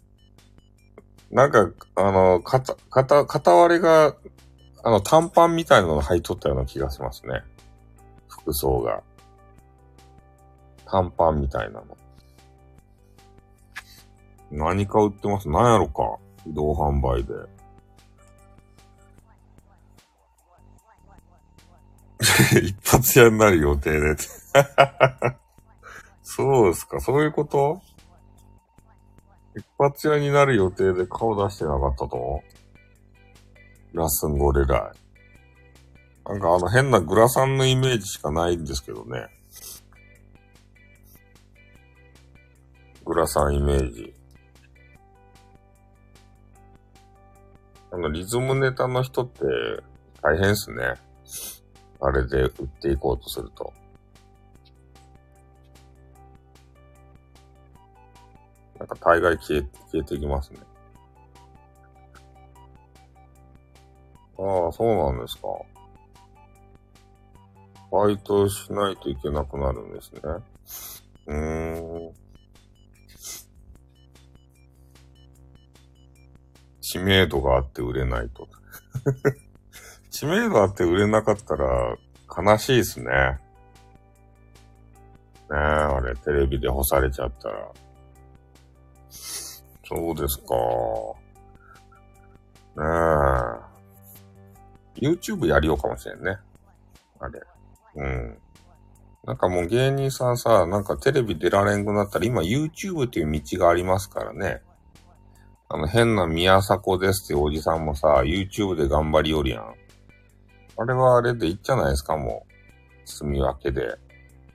[1.31, 4.15] なんか、あの、かた、かた、片割れが、
[4.83, 7.43] あの、短パンみたいなの入っとったような気がしますね。
[8.27, 9.03] 服装が。
[10.85, 11.97] 短パンみたいなの。
[14.51, 15.47] 何か売ってます？
[15.49, 16.17] 何やろか？
[16.45, 17.33] 移動販売で。
[22.61, 24.15] 一発屋になる予定で。
[26.23, 27.81] そうですかそういうこと？
[29.55, 32.41] 一発屋になる予定で顔出してなかったと？
[33.93, 36.29] ラスンゴレライ。
[36.29, 39.27] なんかあの変なグラサンのイメージしかないんですけどね。
[43.05, 44.13] グラサンイメージ。
[47.91, 49.43] あの、リズムネタの人って
[50.21, 50.93] 大変っすね。
[51.99, 53.73] あれで売っていこうとすると。
[58.79, 60.59] なんか大概消え、消えていきますね。
[64.41, 65.47] ああ、そうなんですか。
[67.91, 70.21] バイトしないといけなくなるんですね。
[71.27, 72.13] うーん。
[76.81, 78.47] 知名度があって売れないと。
[80.09, 81.97] 知名度あって売れなかったら
[82.35, 83.05] 悲しいですね。
[83.05, 83.39] ね
[85.51, 87.71] え、あれ、テレビで干されちゃったら。
[89.09, 90.55] そうですか。
[92.77, 93.70] ねえ。
[95.01, 96.37] YouTube やりようかもしれんね。
[97.19, 97.41] あれ。
[97.95, 98.37] うん。
[99.25, 104.61] なんかもう芸人さんさ、なんかテレビ出られんくなったら今 YouTube っていう道がありますからね。
[105.69, 109.73] あの変な宮迫ですっていうおじさんもさ、YouTube で頑張りよるやん。
[110.77, 113.07] あれはあれでいいじゃないですか、もう。
[113.07, 113.95] 住み分けで。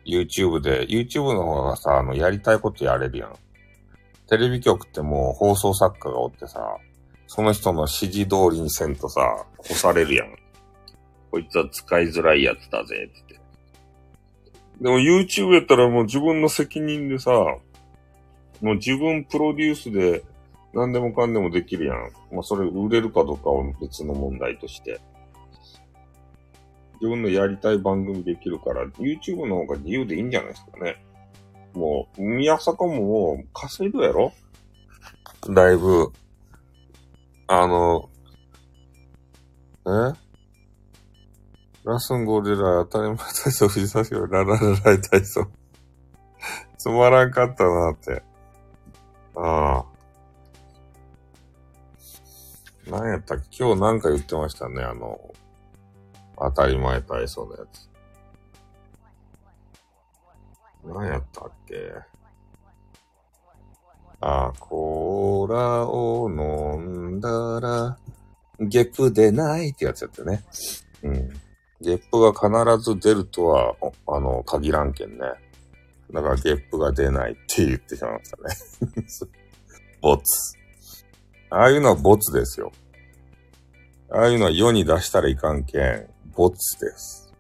[0.05, 3.35] YouTube で、YouTube の方がさ、あの、やりたいことやれるやん。
[4.29, 6.61] テレビ局ってもう放送作家がおってさ、
[7.37, 9.21] その人の指示通りにせんとさ、
[9.59, 10.29] 干されるやん。
[11.31, 13.39] こいつは使いづらいやつだぜ、って。
[14.81, 17.31] でも YouTube やったらもう自分の責任でさ、
[18.63, 20.25] もう自分プロデュースで
[20.73, 22.11] 何でもかんでもできるやん。
[22.33, 24.99] まあ、それ売れるかどうかは別の問題として。
[26.95, 31.05] 自分のやりたい番組できるから、YouTube の方が自由でいいんじゃないですかね。
[31.75, 34.33] もう、宮坂ももう稼いどやろ
[35.51, 36.11] だいぶ、
[37.49, 38.11] あの、
[39.87, 40.15] え？
[41.85, 45.47] ラスンゴリラ当たり前体操、藤差しをラララライ体操。
[46.77, 48.23] つまらんかったなって。
[49.37, 49.85] ああ。
[52.91, 53.65] 何やったっけ？
[53.65, 55.21] 今日なんか言ってましたね、あの、
[56.39, 57.89] 当たり前体操のやつ。
[60.85, 61.75] 何やったっけ？
[64.29, 67.97] あ、コーラを飲んだら、
[68.59, 70.45] ゲップ出ないってやつやってね。
[71.05, 71.29] うん。
[71.81, 73.77] ゲップが必ず出るとは、
[74.09, 75.19] あの、限らんけんね。
[76.13, 79.31] だからゲップが出ないって言ってしまいましたね。
[80.03, 80.59] ボツ。
[81.51, 82.73] ああいうのはボツですよ。
[84.11, 87.33] ああいうのは世に出したらいかんけん、ボツです。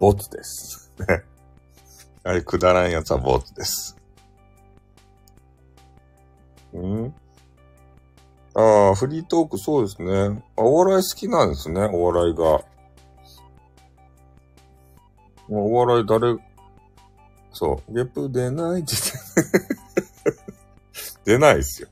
[0.00, 0.92] ボツです。
[1.08, 1.22] ね。
[2.24, 3.99] あれくだらんやつはボツです。
[6.78, 7.14] ん
[8.54, 10.42] ああ、フリートークそうですね。
[10.56, 12.60] あお笑い好きなんですね、お笑いが。
[15.48, 16.36] お笑い誰、
[17.52, 19.00] そう、ゲップ出ないって言
[19.42, 20.40] って
[21.32, 21.88] 出ないっすよ。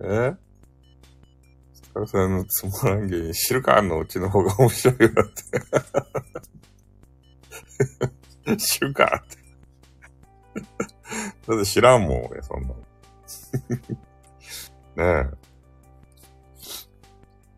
[0.00, 0.34] え？
[1.72, 5.12] スカルさんのつまらん芸人、知るかのうちの方が面白いよっ
[8.46, 9.36] て 知るかって
[11.46, 12.74] だって知らんもん、俺、そんなの。
[15.24, 15.30] ねえ。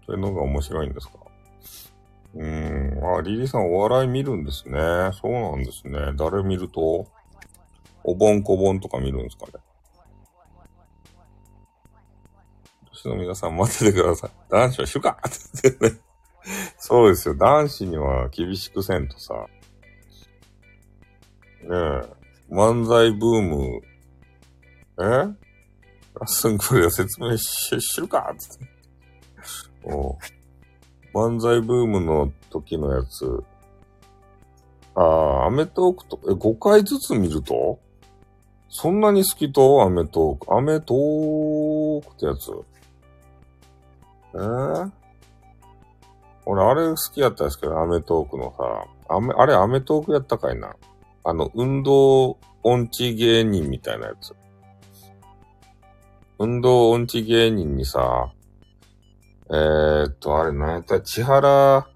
[0.07, 1.15] そういうのが面白いんですか？
[2.35, 3.17] うーん。
[3.17, 4.79] あ、リリーさんお笑い見るんですね。
[5.21, 6.13] そうなんですね。
[6.17, 7.07] 誰見ると？
[8.05, 9.53] おぼんこぼんとか見るんですかね。
[13.09, 14.31] の皆さん待っててください。
[14.51, 15.99] 男子は主かってね。
[16.79, 17.35] そうですよ。
[17.35, 19.35] 男子には厳しくせんとさ。
[21.63, 22.18] ねえ。
[22.51, 23.81] 漫才ブーム。
[25.01, 25.05] え？
[25.05, 25.35] ラ
[26.21, 28.35] ッスンクリア説明し、しるか？
[28.39, 28.67] つって。
[29.85, 30.19] お
[31.15, 33.45] 漫才ブームの時のやつ。
[34.95, 37.79] ああ、アメトークと、え、5回ずつ見ると？
[38.69, 39.83] そんなに好きと？
[39.83, 40.55] アメトーク。
[40.55, 42.51] アメトークってやつ。
[44.35, 44.39] え？
[44.39, 44.91] ー、
[46.47, 50.75] 俺、あれ好きやったんですけど、アメトークのさ、アメ、あれアメトークやったかいな。
[51.29, 54.35] あの、運動音痴芸人みたいなやつ。
[56.39, 58.33] 運動音痴芸人にさ、
[59.51, 61.01] えー、っと、あれ何やった？
[61.03, 61.87] 千原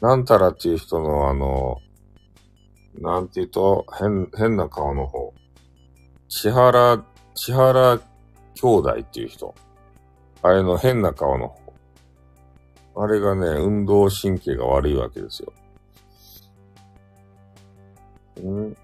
[0.00, 1.76] なんたらっていう人のあの、
[2.98, 5.32] なんて言うと、変、変な顔の方。
[6.28, 7.04] 千原、
[7.36, 8.02] 千原兄
[8.62, 9.54] 弟っていう人。
[10.42, 13.04] あれの変な顔の方。
[13.04, 15.52] あれがね、運動神経が悪いわけですよ。
[18.40, 18.76] ん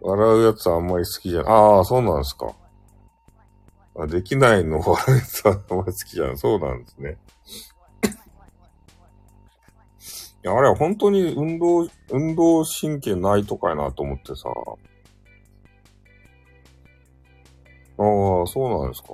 [0.00, 1.52] 笑うやつはあんまり好きじゃない。
[1.52, 2.54] ああ、そうなんですか。
[3.96, 6.38] あできないの笑うやつはあんまり好きじゃない。
[6.38, 7.16] そうなんですね。
[10.44, 14.50] いや、あれは本当に運動、運動神経ないとかやなと思ってさ。
[17.96, 19.08] ああ、そうなんですか。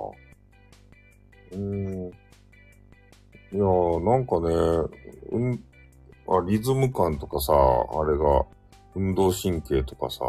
[1.53, 2.11] うーん。
[3.53, 4.49] いやー、なんかね、
[5.31, 5.63] うん、
[6.27, 8.45] あ、リズム感とかさ、あれが、
[8.95, 10.23] 運動神経とかさ、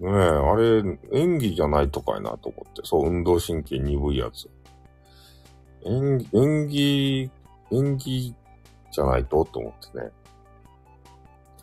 [0.00, 0.82] ねえ、あれ、
[1.12, 2.82] 演技じゃないとかやなと思って。
[2.84, 4.50] そう、運動神経鈍いやつ。
[5.86, 7.30] 演技、演技、
[7.70, 8.34] 演技
[8.90, 10.10] じゃないとと思ってね。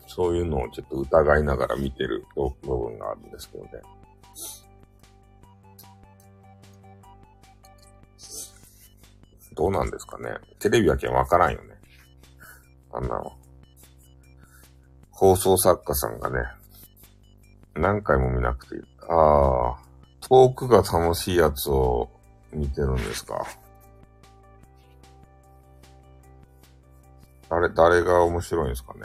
[0.06, 3.70] そういうのをちょっと疑いながら見てる部分があるんですけどね。
[9.54, 10.34] どうなんですかね。
[10.58, 11.74] テレビはけわからんよね。
[12.92, 13.32] あんなの。
[15.22, 16.38] 放送作家さんがね、
[17.76, 18.82] 何回も見なくていい。
[19.08, 19.76] ああ、
[20.20, 22.10] トークが楽しいやつを
[22.52, 23.46] 見てるんですか？
[27.48, 29.02] 誰、誰が面白いんですかね？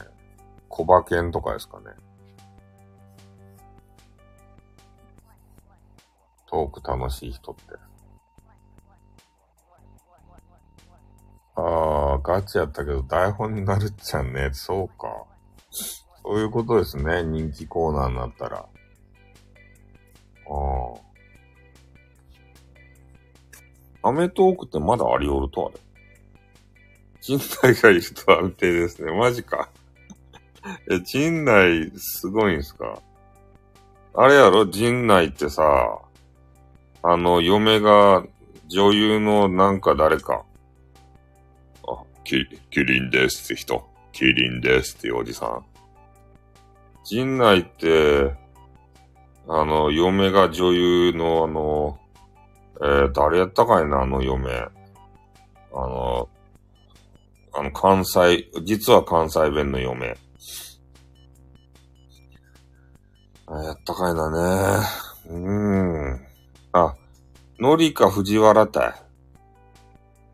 [0.70, 1.86] 小馬犬とかですかね？
[6.48, 7.62] トーク楽しい人って。
[11.58, 11.62] あ
[12.16, 14.50] あ、ガチやったけど台本になるっちゃね。
[14.54, 15.26] そうか。
[16.28, 17.24] そういうことですね。
[17.24, 18.58] 人気コーナーになったら。
[18.58, 18.66] あ
[24.04, 24.10] あ。
[24.10, 25.80] アメトークってまだありおるとあれ。
[27.22, 29.14] 陣内がいると安定ですね。
[29.14, 29.70] マジか。
[30.92, 33.02] え、陣内すごいんすか？
[34.14, 34.66] あれやろ？
[34.66, 36.02] 陣内ってさ、
[37.04, 38.26] あの、嫁が
[38.68, 40.44] 女優のなんか誰か。
[41.88, 43.90] あ、キキリンですって人。
[44.12, 45.64] キリンですっていうおじさん。
[47.08, 48.36] 陣内って、
[49.48, 52.00] あの、嫁が女優のあの、
[52.82, 54.52] えー、誰やったかいな、あの嫁。
[54.52, 54.70] あ
[55.74, 56.28] の、
[57.54, 60.18] あの、関西、実は関西弁の嫁。
[63.46, 64.86] あ、やったかいなね。
[65.30, 66.28] うーん。
[66.74, 66.94] あ、
[67.58, 68.94] のりか藤原たい。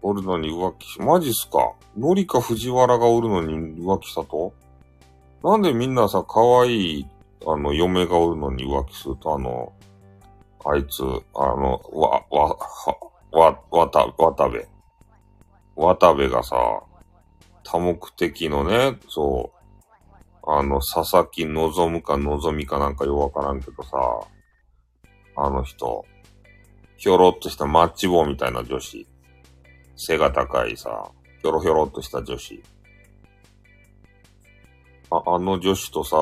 [0.01, 4.62] おるのに浮気し、マジっすかのりか藤原がおるのに浮気したと？
[5.43, 7.07] なんでみんなさ、可愛い、
[7.45, 9.73] あの、嫁がおるのに浮気すると、あの、
[10.65, 11.03] あいつ、
[11.35, 12.57] あの、わ、わ、
[13.31, 14.65] わ、わた、渡部。
[15.75, 16.55] 渡部がさ、
[17.63, 23.89] 多目的のね、そう、あの、佐々木望むか望みかなんかよくわからんけどさ、
[25.35, 26.05] あの人、
[26.95, 29.05] ひょろっとしたマッチ棒みたいな女子。
[29.97, 32.63] 背が高いさ、ひょろひょろっとした女子。
[35.17, 36.17] あ、あの女子とさ、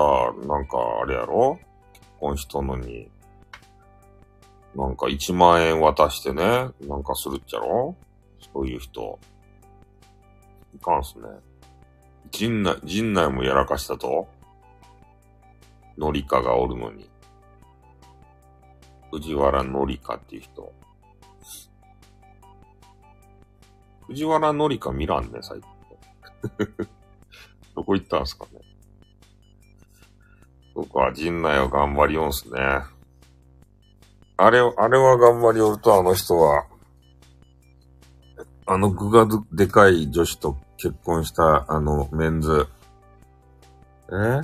[0.47, 1.59] なんかあれやろ？
[1.93, 3.09] 結婚したのに、
[4.75, 7.95] なんか1万円渡してね、なんかするっちゃろ？
[8.53, 9.19] そういう人。
[10.75, 11.23] いかんすね。
[12.31, 14.27] 陣内、陣内もやらかしたと？
[15.97, 17.09] のりかがおるのに。
[19.11, 20.73] 藤原のりかっていう人。
[24.07, 25.69] 藤原のりか見らんね、最近。
[27.75, 28.45] どこ行ったんすか？
[30.74, 32.59] そっか、陣内は頑張りよんすね。
[34.38, 36.65] あれ、あれは頑張りおると、あの人は、
[38.65, 42.67] あの具がでかい女子と結婚した、あの、メンズ。
[44.11, 44.41] え？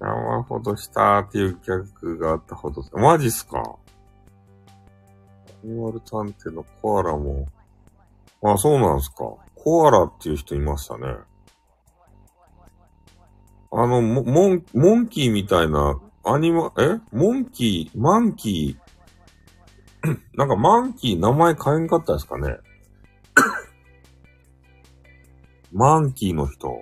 [0.00, 3.58] 山ほどしたっていう客があったほど、マジっすか？
[3.60, 3.76] ア
[5.66, 7.46] ニマル探偵のコアラも、
[8.42, 9.16] あ、そうなんすか。
[9.54, 11.06] コアラっていう人いましたね。
[13.78, 16.98] あの、モン、モンキーみたいな、アニマ、え？
[17.12, 22.56] モンキー、マンキー、 なんかマンキー名前変えんかったですかね？
[25.72, 26.80] マンキーの人。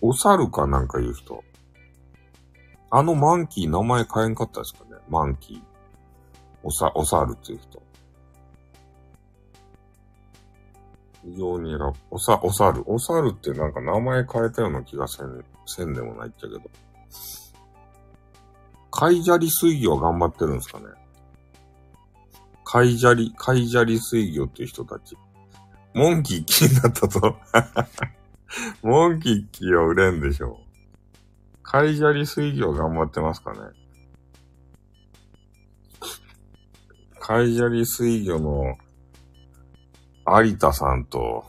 [0.00, 1.42] お猿かなんか言う人。
[2.90, 4.90] あのマンキー名前変えんかったですかね？
[5.08, 5.62] マンキー。
[6.62, 7.82] おさ、お猿っていう人。
[11.26, 11.92] 非常に選ぶ。
[12.10, 12.84] おさ、お猿。
[12.86, 16.60] お猿ってなんか名前変えたような気がせん、せんでもないっちゃけど。
[18.92, 20.86] 海砂利水魚は頑張ってるんですかね
[22.64, 25.16] 海砂利、海砂利水魚っていう人たち。
[25.94, 27.36] モンキー気になったと。
[28.82, 30.66] モンキーキーは売れんでしょう。
[31.64, 33.58] カイジャリ水魚頑張ってますかね。
[37.18, 38.78] カイジャリ水魚の
[40.28, 41.44] 有田さんと、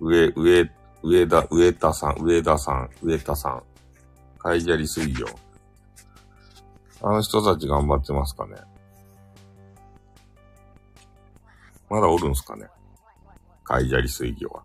[0.00, 0.70] 上、上、
[1.02, 3.62] 上田、上田さん、上田さん、上田さん。
[4.38, 5.26] カイジャリ水魚。
[7.02, 8.54] あの人たち頑張ってますかね。
[11.90, 12.66] まだおるんすかね。
[13.64, 14.62] カイジャリ水魚は。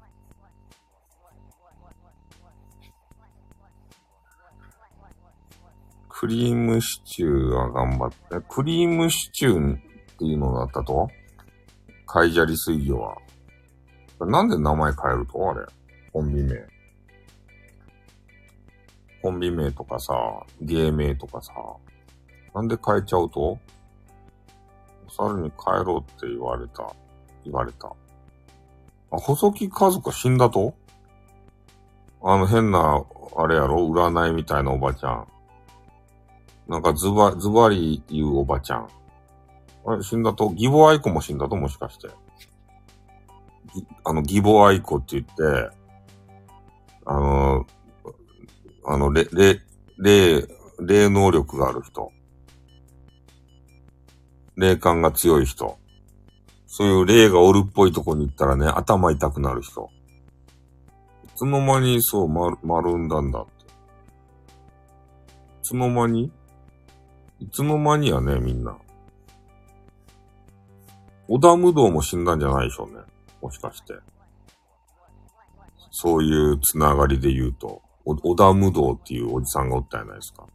[6.07, 9.79] クリームシチューは頑張って、クリームシチューっ
[10.17, 11.09] ていうのだったと？
[12.13, 13.17] カイジャリ水魚は。
[14.19, 15.49] なんで名前変えると？
[15.49, 15.65] あれ。
[16.11, 16.63] コンビ名。
[19.23, 20.13] コンビ名とかさ、
[20.61, 21.53] 芸名とかさ。
[22.53, 23.57] なんで変えちゃうと？
[25.07, 26.93] お猿に帰ろうって言われた。
[27.45, 27.87] 言われた。
[27.87, 27.93] あ、
[29.17, 30.75] 細木家族死んだと？
[32.21, 33.03] あの変な、
[33.35, 33.89] あれやろ？
[33.89, 35.27] 占いみたいなおばちゃん。
[36.67, 38.87] なんかズバ、ズバリ言うおばちゃん。
[39.85, 42.09] あれ、死んだと義母愛子も死んだともしかして。
[44.03, 45.75] あの、義母愛子って言って、
[47.05, 47.65] あの、
[48.85, 49.61] あの、霊、霊、
[49.97, 50.47] 霊、
[50.79, 52.11] 霊能力がある人。
[54.55, 55.77] 霊感が強い人。
[56.67, 59.89] そういう霊がおるっぽいとこに行ったらね、頭痛くなる人。
[61.23, 63.51] いつの間にそう、丸、丸んだんだって。
[63.51, 63.55] い
[65.63, 66.31] つの間に？
[67.39, 68.77] いつの間にやね、みんな。
[71.27, 73.01] 織田無道も死んだんじゃないでしょうね。
[73.41, 73.93] もしかして。
[75.91, 80.45] そういうつながりで言うと、織田無道っていうおじさんがおったやないですか。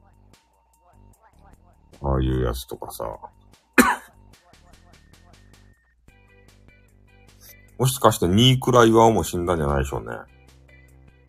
[2.03, 3.05] ああいうやつとかさ。
[7.79, 10.09] もしかしてニークライワオも死んだんじゃないでしょうね。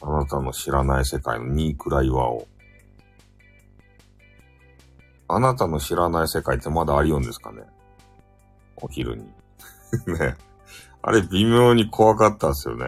[0.02, 2.48] あなたの知らない世界のニークライワオ。
[5.28, 7.62] あなたの知らない世界ってまだありよんですかね
[8.82, 9.24] お昼に。
[10.08, 10.36] ね。
[11.02, 12.86] あれ微妙に怖かったっすよね。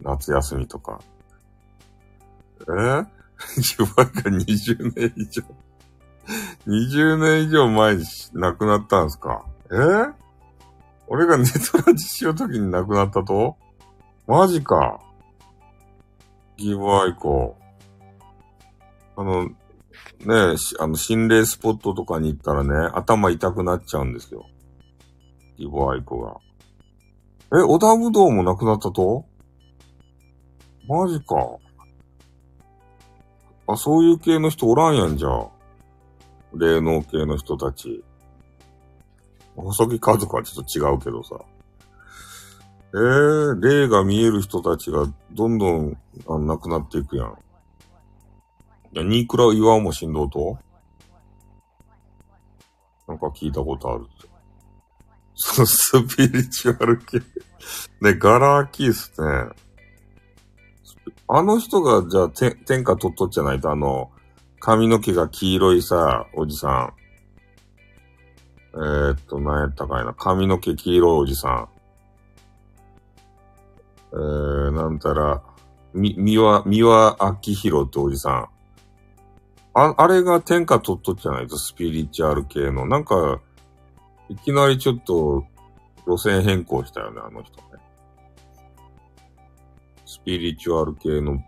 [0.00, 1.00] 夏休みとか。
[2.68, 3.04] え？
[3.56, 5.42] 自分が20年以上
[6.66, 9.44] 20年以上前に亡くなったんすか？
[9.70, 9.76] え？
[11.06, 13.56] 俺がネトラジしようときに亡くなったと？
[14.26, 15.00] マジか。
[16.56, 17.56] ギブアイコ。
[19.16, 19.54] あの、ね、
[20.78, 24.46] あの、心霊スポットとかに行ったらね、頭痛くなっちゃうんですよ。
[25.60, 26.38] ギブアイコが。
[27.52, 29.26] え、小田武道も亡くなったと？
[30.88, 31.36] マジか。
[33.66, 35.48] あ、そういう系の人おらんやんじゃあ。
[36.54, 38.02] 霊能系の人たち。
[39.54, 41.36] 細木家族はちょっと違うけどさ。
[42.92, 45.96] えー、霊が見える人たちがどんどん
[46.26, 47.38] あ亡くなっていくやん。
[48.92, 50.56] いや、ニークラ岩も死んどうと？
[53.06, 54.29] なんか聞いたことあるって。
[55.42, 57.18] そのスピリチュアル系。
[58.02, 59.48] ね、ガラーキースね。
[61.28, 64.10] あの人が、じゃあ、天下取っとっちゃないと、あの、
[64.58, 66.92] 髪の毛が黄色いさ、おじさん。
[68.74, 70.12] えー、っと、何やったかいな。
[70.12, 71.68] 髪の毛黄色いおじさん。
[74.12, 75.42] えー、なんたら、
[75.94, 78.48] み、みわ、みわあきひろっておじさん。
[79.72, 82.84] あ、あれが天下取っとっちゃないと、スピリチュアル系の。
[82.86, 83.40] なんか、
[84.30, 85.44] いきなりちょっと、
[86.06, 87.66] 路線変更したよね、あの人ね。
[90.06, 91.42] スピリチュアル系の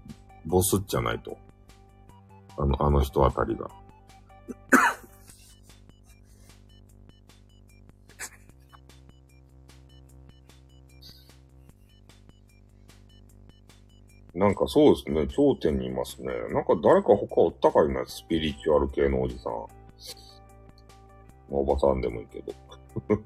[0.45, 1.39] ボスじゃないと。
[2.59, 3.70] あの、あの人あたりが。
[14.35, 16.33] なんかそうですね、頂点にいますね。
[16.51, 19.53] なんか誰か他おったかいな、スピリチュアル系のおじさん。
[21.49, 22.53] おばさんでもいいけど。
[23.09, 23.18] なん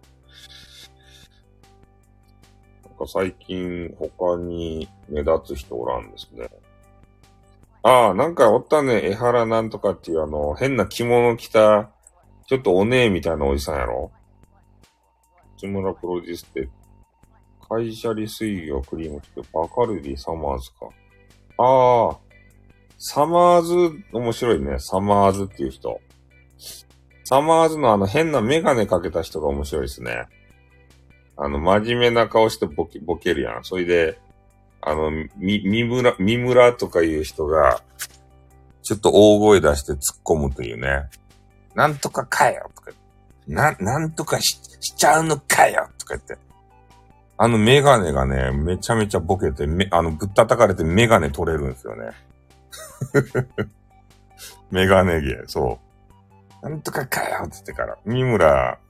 [2.98, 6.48] か最近他に目立つ人おらんですね。
[7.82, 11.90] ああ、なんかおったね、江原なんとかっていうあの、変な着物着た、
[12.46, 14.10] ちょっとお姉みたいなおじさんやろ
[15.56, 16.68] 木村プロデュースって、
[17.68, 20.88] 会社利水魚クリームってバカルディサマーズか。
[21.58, 22.18] ああ、
[22.98, 23.74] サマーズ、
[24.12, 24.78] 面白いね。
[24.78, 26.00] サマーズっていう人。
[27.28, 30.28] サマーズのあの変なメガネかけた人が面白いですね。
[31.36, 33.64] あの、真面目な顔してボケ、ボケるやん。
[33.64, 34.16] それで、
[34.80, 37.82] あの、み、みむら、みむらとかいう人が、
[38.84, 41.10] ちょっと大声出して突っ込むというね。
[41.74, 42.92] なんとかかよとか、
[43.48, 46.38] な、なんとかし、しちゃうのかよとか言って。
[47.38, 52.12] あのメガネがね、めちゃめちゃボケて、め、あの、ぶったたかれてメガネ取れるんですよね。
[54.70, 55.85] メガネ毛、そう。
[56.68, 57.96] なんとかかよって言ってから。
[58.04, 58.80] 三村、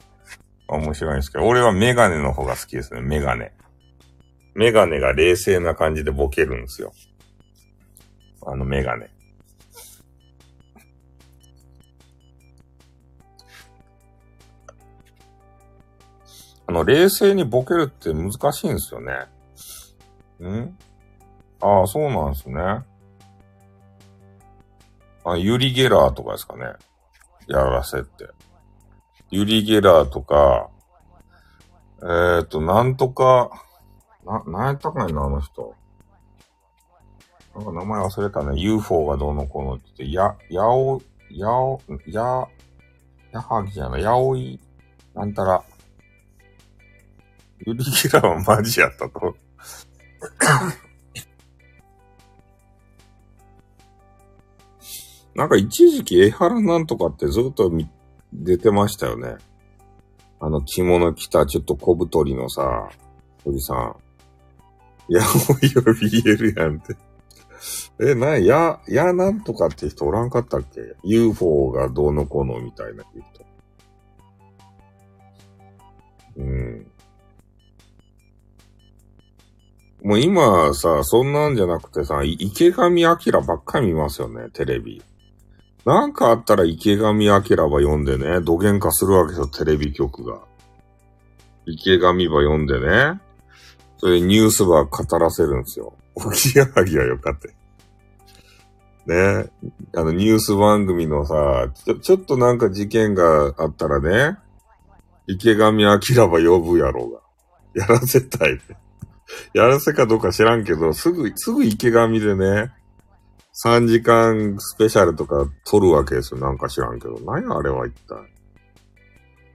[0.68, 3.52] 面白いんですけど、俺はメガネの方が好きですね、メガネ。
[4.54, 6.94] メガネが冷静な感じでボケるんですよ。
[8.46, 9.10] あのメガネ。
[16.68, 19.12] あの、冷静にボケるって難しいんですよね。
[20.40, 20.78] ん？
[21.60, 22.56] ああ、そうなんですね。
[25.26, 26.72] あ、ユリ・ゲラーとかですかね。
[27.48, 28.28] やらせって。
[29.30, 30.70] ユリ・ゲラーとか、
[32.02, 33.50] えっ、ー、と、なんとか、
[34.24, 35.74] な、なんやったかいな、あの人。
[37.54, 38.60] なんか名前忘れたね。
[38.60, 42.48] UFO がどうのこうのって言って、や、やお、やお、や、
[43.32, 44.60] やはぎじゃない、やおい、
[45.14, 45.64] なんたら。
[47.66, 49.34] ユリ・ゲラーはマジやったと。
[55.36, 57.70] なんか一時期江原なんとかってずっと
[58.32, 59.36] 出てましたよね。
[60.40, 62.88] あの着物着たちょっと小太りのさ、
[63.44, 63.96] おじさん。
[65.08, 66.96] やおいよ BL やんって。
[68.00, 73.46] え、な、や、やなんとかって人おらんかったっけ ?UFO がどうのこうのみたいな人。
[76.38, 76.86] うん。
[80.02, 85.02] もう今さ、そんなんじゃなくてさ、池上彰ばっかり見ますよね、テレビ。
[85.86, 90.40] なんかあったら池上彰ば読んでね、土幻化するわけですよ、テレビ局が。
[91.64, 93.20] 池上ば読んでね、
[93.98, 95.94] それニュースば語らせるんですよ。
[96.16, 97.48] おぎやはぎはよかった。
[99.12, 99.48] ね。
[99.94, 104.38] あの、ニュース番組のさ、ちょ、ちょっとなんか事件があったらね、
[105.28, 107.20] 池上彰ば呼ぶやろうが。
[107.80, 108.60] やらせたい。
[109.54, 112.72] やらせかどうか知らんけど、すぐ、すぐ池上でね、
[113.64, 116.40] 3時間スペシャルとか撮るわけですよ。
[116.40, 117.18] なんか知らんけど。
[117.20, 118.16] 何やあれは一体。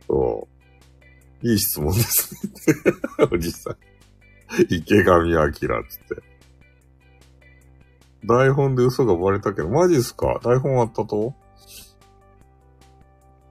[0.08, 0.48] そ
[1.44, 1.48] う。
[1.48, 2.52] いい質問ですね。
[3.32, 3.76] おじさん。
[4.70, 6.24] 池上彰つって。
[8.26, 10.40] 台本で嘘がバレたけど、マジっすか？
[10.44, 11.34] 台本あったと？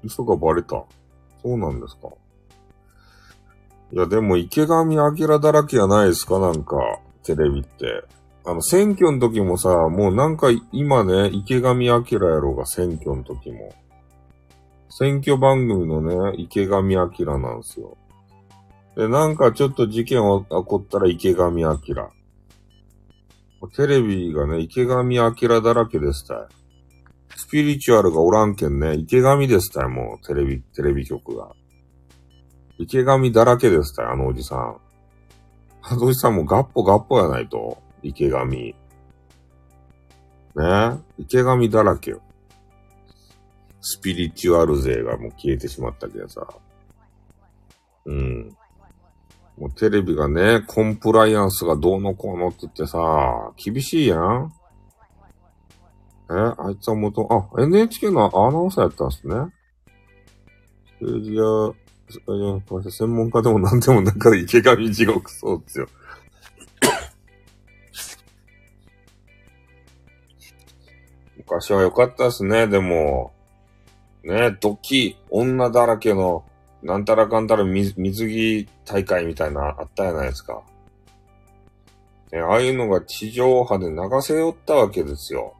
[0.02, 0.84] 嘘がバレた。
[1.42, 2.08] そうなんですか？
[3.92, 6.38] いや、でも池上彰だらけやないですか？
[6.38, 6.76] なんか、
[7.24, 8.04] テレビって。
[8.44, 13.74] あの、選挙の時もさ、もうなんか今ね、池上彰やろうが選挙の時も。
[14.88, 17.96] 選挙番組のね、池上彰なんですよ。
[18.96, 22.10] で、なんかちょっと事件を起こったら池上彰。
[23.76, 26.48] テレビがね、池上彰だらけでした
[27.36, 31.52] スピリチュアルがおらんけんね、池上でしたよ、もう、テレビ、テレビ局が。
[32.78, 34.76] 池上だらけですたよ、あのおじさん。
[35.82, 37.78] あのおじさんもガッポガッポやないと。
[38.02, 38.46] 池上。
[38.46, 38.74] ね？
[41.18, 42.20] 池上だらけよ。
[43.80, 46.46] スピリチュアル勢がもう消えてしまったけどさ。
[48.04, 48.56] うん。
[49.56, 54.52] もうテレビがね、コンプライアンスがどうのこうのって言ってさ、厳しいやん。
[56.30, 56.32] え？
[56.32, 59.34] あいつは元、あ、NHK のアナウンサーやったんすね。
[60.86, 61.42] ステージや
[62.36, 65.86] いや、これ専門家でも何でもなんか池上地獄そうですよ。
[71.50, 73.32] 昔は良かったですね、でも。
[74.22, 76.44] ね、ドキ女だらけの、
[76.80, 80.62] なんたらかんたら水着大会みたいなあったじゃないですか。
[82.30, 85.54] ね、ああいうのが地上波で流せよったわけですよ。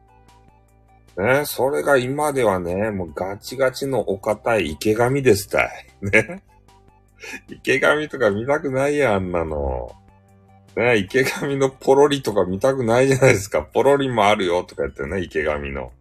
[1.17, 5.87] ね、それが今ではね、もうガチガチのお堅い池上ですたい。
[6.01, 6.41] ね。
[7.49, 9.93] 池上とか見たくないやん、あんなの。
[10.75, 13.61] ね、池上のポロリとか見たくないじゃないですか。
[13.73, 15.91] ポロリもあるよとか言ってね、池上の。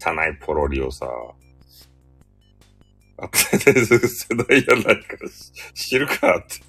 [0.00, 1.06] 汚いポロリをさ。
[3.18, 5.28] あってね、 世代やないから
[5.74, 6.64] 知るかって。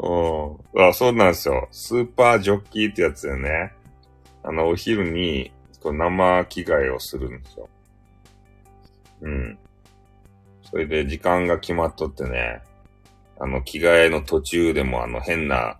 [0.00, 0.88] うん。
[0.88, 1.68] あ、そうなんですよ。
[1.70, 3.72] スーパージョッキーってやつでね。
[4.42, 7.68] あの、お昼に、こう生着替えをするんですよ。
[9.22, 9.58] うん。
[10.70, 12.62] それで時間が決まっとってね、
[13.40, 15.77] あの、着替えの途中でもあの変な、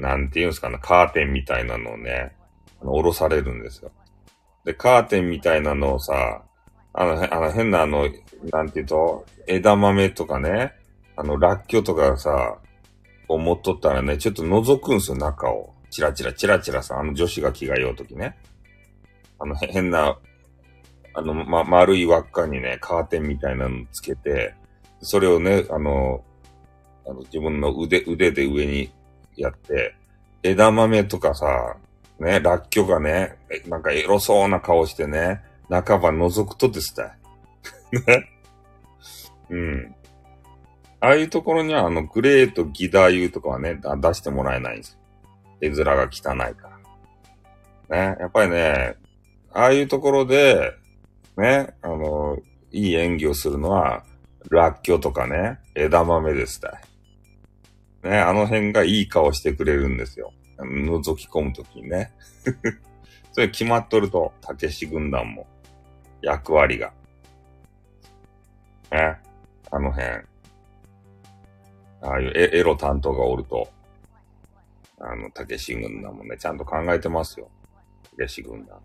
[0.00, 2.36] なんていうんですかね、カーテンみたいなのをね、
[2.80, 3.90] あの、下ろされるんですよ。
[4.64, 6.42] で、カーテンみたいなのをさ、
[6.92, 8.08] あの、あの変なあの、
[8.52, 10.72] なんていうと、枝豆とかね、
[11.16, 12.58] あの、ラッキョとかさ、
[13.28, 15.72] を持っとったらね、ちょっと覗くんすよ、中を。
[15.90, 18.36] チラチラ、チラチラさ、あの女子が着替えようときね。
[19.38, 20.18] あの、変な、
[21.14, 24.54] あの、ま、丸い輪っかにね、カーテンみたいなのつけて、
[25.00, 26.24] それをね、あの、
[27.06, 28.90] あの、自分の腕、腕で上に
[29.36, 29.94] やって、
[30.42, 31.76] 枝豆とかさ、
[32.18, 33.36] ね、ラッキョがね、
[33.68, 37.12] なんかエロそうな顔してね、半ば覗くとですね。
[38.06, 38.30] ね。
[39.48, 39.94] うん。
[41.00, 44.98] ああいうところには、あの、グレーとギダー油とかはね、出してもらえないんですよ。
[45.62, 46.70] 絵面が汚いか
[47.88, 48.12] ら。
[48.12, 48.16] ね。
[48.20, 48.96] やっぱりね、
[49.52, 50.72] ああいうところで、
[51.36, 52.38] ね、あの、
[52.70, 54.04] いい演技をするのは、
[54.50, 56.72] ラッキョとかね、枝豆ですたい。
[58.02, 60.32] ね、あの辺がいい顔してくれるんですよ。
[60.58, 62.12] 覗き込むときにね。
[63.32, 65.46] それ決まっとると、たけし軍団も。
[66.22, 66.92] 役割が。
[68.90, 69.18] ね。
[69.70, 70.06] あの辺。
[72.02, 73.68] ああいうエロ担当がおると、
[74.98, 77.50] あの、たけし軍団もね、ちゃんと考えてますよ。
[78.10, 78.80] たけし軍団。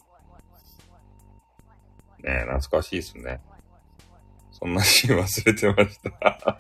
[2.24, 3.39] ね懐かしいっすね。
[4.51, 6.57] そんなシーン忘れてました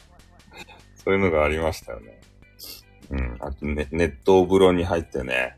[0.95, 2.19] そういうのがありましたよね。
[3.09, 3.37] うん。
[3.39, 5.57] あと、ね、熱湯風呂に入ってね、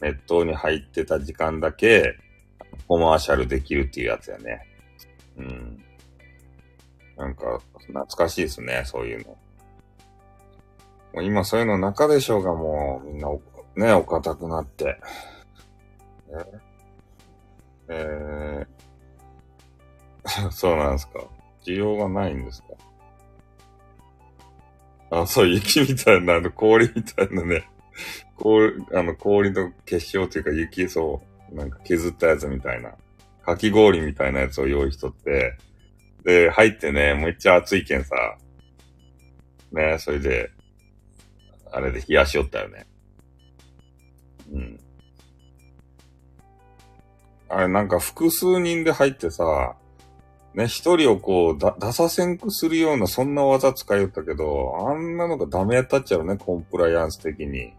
[0.00, 2.16] 熱湯に入ってた時間だけ、
[2.88, 4.66] コマーシャルできるっていうやつやね。
[5.36, 5.84] うん。
[7.16, 9.36] なんか、懐かしいですね、そういうの。
[11.14, 13.28] もう今そういうの中でしょうが、もうみんな
[13.76, 14.98] ね、お堅くなって。
[17.88, 21.20] えー、 そうなんですか。
[21.64, 22.68] 需要がないんですか
[25.12, 27.68] あ、そう、雪みたいな、あの、氷みたいなね。
[28.36, 32.94] 氷、あの、氷の結晶というか雪、そう、なんか削ったやつみたいな。
[33.44, 35.58] かき氷みたいなやつを用意しとって、
[36.24, 38.38] で、入ってね、めっちゃ暑いけんさ、
[39.70, 40.50] ね、それで、
[41.70, 42.86] あれで冷やしよったよね。
[44.50, 44.80] うん。
[47.50, 49.76] あれなんか複数人で入ってさ、
[50.54, 57.72] ね、一人をこう、だ、出させんくするような、そんな技使いよったけど、あんなのがダメやったっちゃうね、コンプライアンス的に。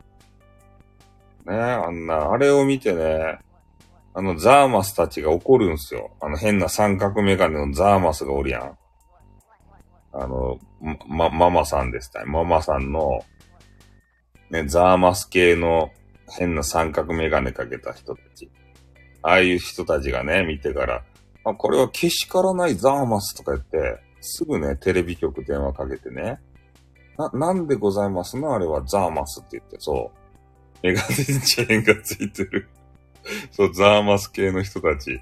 [1.45, 3.39] ね、あんな、あれを見てね、
[4.15, 6.11] あの、ザーマスたちが怒るんすよ。
[6.21, 8.78] あの変な三角メガネのザーマスがおるやん。
[10.13, 10.59] あの、
[11.07, 13.26] ま、ママさんですたママさんの、
[14.51, 15.89] ね、ザーマス系の
[16.30, 18.51] 変な三角メガネかけた人たち。
[19.24, 21.03] ああいう人たちがね、見てから、
[21.46, 26.39] あ、これはけしからないザーマスとか言って、すぐね、テレビ局電話かけてね、
[27.18, 30.24] な、なんでございますのあれはザーマスって言って、そう。
[30.82, 32.68] メガネチェーンがついてる
[33.52, 35.22] そう、ザーマス系の人たち。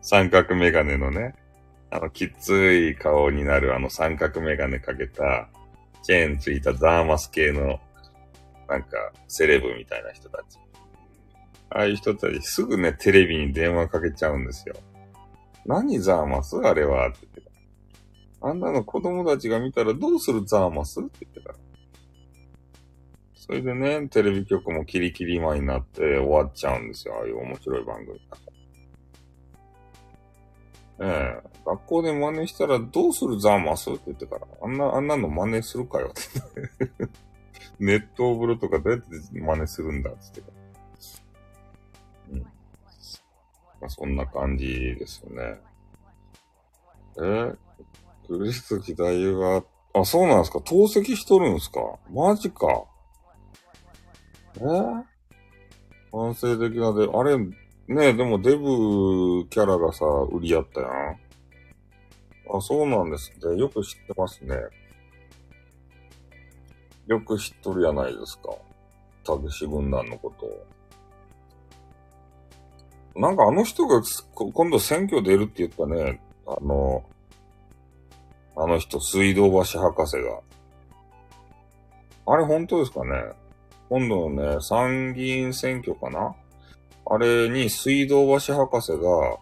[0.00, 1.34] 三角メガネのね、
[1.90, 5.48] あの、きつい顔になるあの三角メガネかけた、
[6.02, 7.78] チェーンついたザーマス系の、
[8.68, 10.58] なんか、セレブみたいな人たち。
[11.70, 14.74] ああいう人たちすぐね、テレビに電話かけちゃうんですよ。
[15.66, 16.56] 何ザーマス？
[16.56, 17.40] あれはって言って
[18.40, 18.48] た。
[18.48, 21.00] あんなの子供たちが見たらどうするザーマス？
[21.00, 21.54] って言ってた。
[23.34, 27.14] それでね、テレビ局もキリキリマになって終わっちゃうんですよ。
[27.16, 28.20] ああいう面白い番組
[31.00, 33.90] ええ学校で真似したらどうするザーマス？
[33.90, 37.08] って言ってから、あんな、あんなの真似するかよって。
[37.78, 40.10] ネット風呂とかどうやって真似するんだ？
[40.10, 40.46] って言ってか
[42.32, 42.52] ら。
[43.82, 45.60] まあ、そんな感じですよね。
[47.18, 47.52] え？
[48.28, 51.80] クリスト大は、あ、そうなんですか透析しとるんですか？
[52.10, 52.84] マジか。
[54.56, 54.60] え？
[56.12, 57.54] 完成的なで、あれ、ね
[58.10, 60.90] えでもデブキャラがさ、売りやったやん。
[62.56, 63.56] あ、そうなんですね。
[63.58, 64.54] よく知ってますね。
[67.08, 68.54] よく知っとるやないですか。
[69.24, 70.66] タグシ軍団のことを。
[73.16, 74.02] なんかあの人が
[74.34, 77.04] 今度選挙出るって言ったね、あの、
[78.56, 80.40] あの人、水道橋博士が。
[82.26, 83.10] あれ本当ですかね。
[83.88, 86.34] 今度のね、参議院選挙かな。
[87.06, 89.38] あれに水道橋博士が、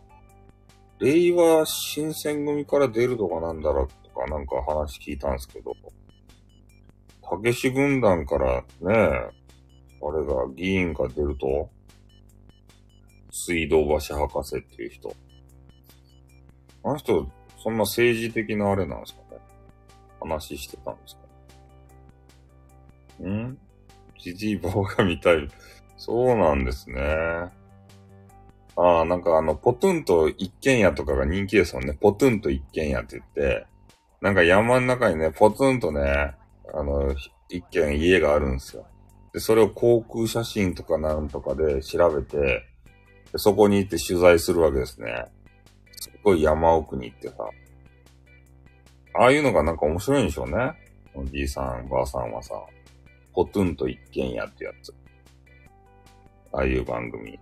[0.99, 5.73] 令和新選組から出るとかなんだろうとかなんか話聞いたんですけど、
[7.23, 11.71] たけし軍団からね、あれが議員が出ると、
[13.31, 15.15] 水道橋博士っていう人。
[16.85, 17.31] あの人、
[17.63, 19.39] そんな政治的なあれなんですかね
[20.21, 21.17] 話してたんです
[23.19, 23.59] かん？
[24.19, 25.49] じじいばばが見たい。
[25.97, 27.01] そうなんですね。
[28.77, 31.95] ああ、なんかあの、ポトゥンと一軒家とかが人気ですもんね。
[32.01, 33.67] ポトゥンと一軒家って言って、
[34.21, 36.35] なんか山の中にね、ポツンとね、
[36.75, 37.15] あの、
[37.49, 38.87] 一軒家があるんですよ。
[39.33, 42.67] で、それを航空写真とかなんとかで調べて、
[43.37, 45.27] そこに行って取材するわけですね。
[45.93, 47.37] すっごい山奥に行ってさ。
[49.15, 50.73] ああいうのがなんか面白いんでしょうね。
[51.15, 52.55] おじいさん、ばあさんはさ、
[53.33, 54.95] ポトゥンと一軒家ってやつ。
[56.53, 57.39] ああいう番組。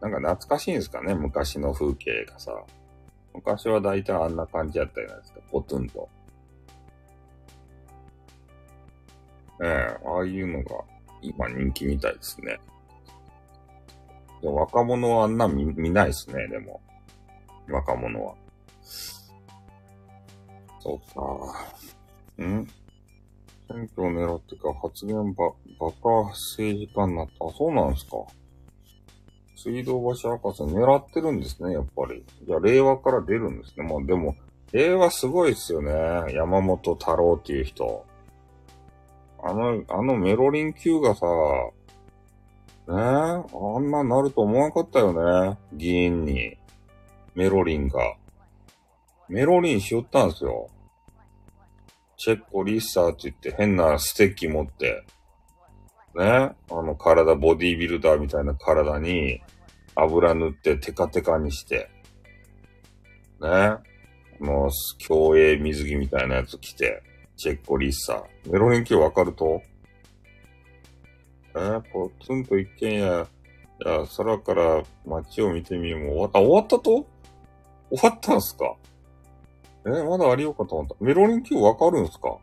[0.00, 2.52] なんか懐かしいんですかね昔の風景がさ。
[3.34, 5.40] 昔は大体あんな感じやったじゃないですか。
[5.50, 6.08] ポトゥンと。
[9.62, 10.84] ええああいうのが
[11.22, 12.58] 今人気みたいですね。
[14.42, 16.80] で若者はあんな見見ないですね、でも。
[17.70, 18.34] 若者は。
[20.80, 22.44] そうか。
[22.44, 22.66] ん？
[23.68, 27.46] 選挙を狙ってか発言ば、バカ政治家になった。
[27.46, 28.16] あ、そうなんですか。
[29.56, 32.24] 水道橋博士狙ってるんですね、やっぱり。
[32.44, 33.86] じゃあ、令和から出るんですね。
[33.88, 34.34] まあでも、
[34.72, 35.92] 令和すごいっすよね。
[36.34, 38.04] 山本太郎っていう人。
[39.40, 41.26] あの、あのメロリン級がさ、
[42.92, 45.58] ねえ、あんななると思わなかったよね。
[45.72, 46.58] 議員に。
[47.34, 48.16] メロリンが。
[49.30, 50.68] メロリンしよったんですよ。
[52.18, 55.04] チェッコリッサーって言って変なステッキ持って、
[56.14, 59.40] ね、あの体、ボディービルダーみたいな体に
[59.94, 61.88] 油塗ってテカテカにして、
[63.40, 63.80] ね、あ
[64.38, 67.02] の、競泳水着みたいなやつ着て、
[67.36, 68.52] チェッコリッサー。
[68.52, 69.62] メロリン級わかると？
[71.54, 73.26] えー、ポツンと一軒家、
[73.82, 76.00] じゃあ空から街を見てみよう。
[76.00, 77.06] も終わった、終わったと？
[77.90, 78.74] 終わったんすか？
[79.84, 80.94] えー、まだありようかと思った。
[81.00, 82.38] メロリン級わかるんすか？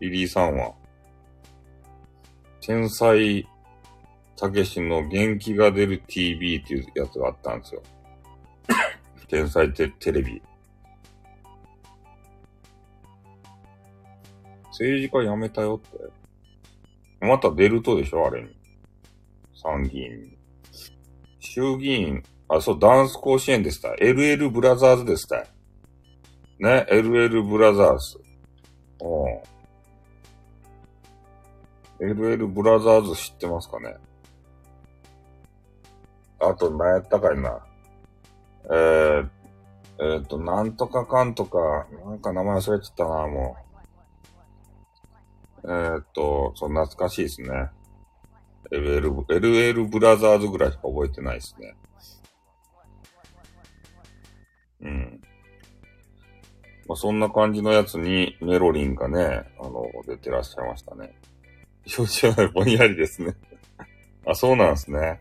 [0.00, 0.72] リリーさんは。
[2.60, 3.48] 天才、
[4.36, 7.82] たけしの元気が出る TV っていうやつがあったんですよ。
[9.28, 10.42] 天才テテレビ。
[14.70, 15.98] 政治家辞めたよって。
[17.22, 18.48] また出るとでしょあれに。
[19.54, 20.38] 参議院に。
[21.38, 23.90] 衆議院、あ、そう、ダンス甲子園でした。
[23.90, 25.46] LL ブラザーズでした。
[26.58, 28.20] ね、LL ブラザーズ。
[32.00, 32.10] うん。
[32.10, 33.96] LL ブラザーズ知ってますかね？
[36.40, 37.64] あと、何やったかいな。
[38.64, 39.28] えー、
[40.00, 43.71] えー、っと、なんとかかんとか、なんか名前忘れちゃったな、もう。
[45.64, 47.70] えー、っと、そう、懐かしいですね。
[48.70, 51.76] LL、LL ブラザーズぐらいしか覚えてないですね。
[54.82, 55.20] うん。
[56.88, 61.14] まあ、そんな感じのやつにメロリンがね、あの、出てらっしゃいましたね。
[61.96, 63.34] 表示はぼんやりですね
[64.26, 65.20] あ、そうなんですね。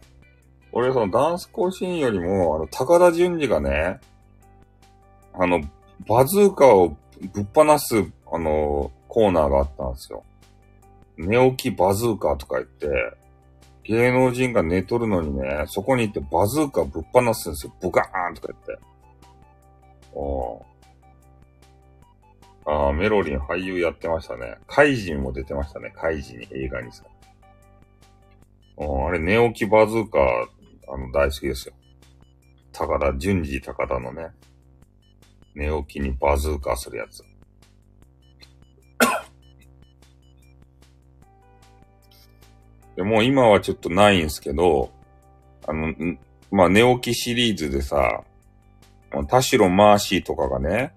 [0.72, 4.00] 俺、そのダンス甲子園よりも、あの、高田純次がね、
[5.34, 5.62] あの、
[6.08, 6.98] バズーカを
[7.34, 10.24] ぶっ放す、あの、コーナーがあったんですよ。
[11.28, 13.18] 寝起きバズーカーとか言って、
[13.84, 17.74] 芸能人が寝とるのにね、そこに行ってバズーカーぶっ放すんですよ。
[17.82, 18.80] ブカーンとか言って。
[20.14, 20.66] お
[22.66, 24.58] ああ、メロリン俳優やってましたね。
[24.68, 25.92] カイジンも出てましたね。
[25.96, 27.04] カイジン映画にさ。
[28.78, 31.74] あれ、寝起きバズーカー、あの、大好きですよ。
[32.72, 34.28] 高田、順次高田のね、
[35.56, 37.24] 寝起きにバズーカーするやつ。
[42.96, 44.92] でもう今はちょっとないんすけど、
[45.68, 45.94] あの、
[46.52, 48.24] まあ、寝起きシリーズでさ、
[49.28, 50.94] 田代マーシーとかがね、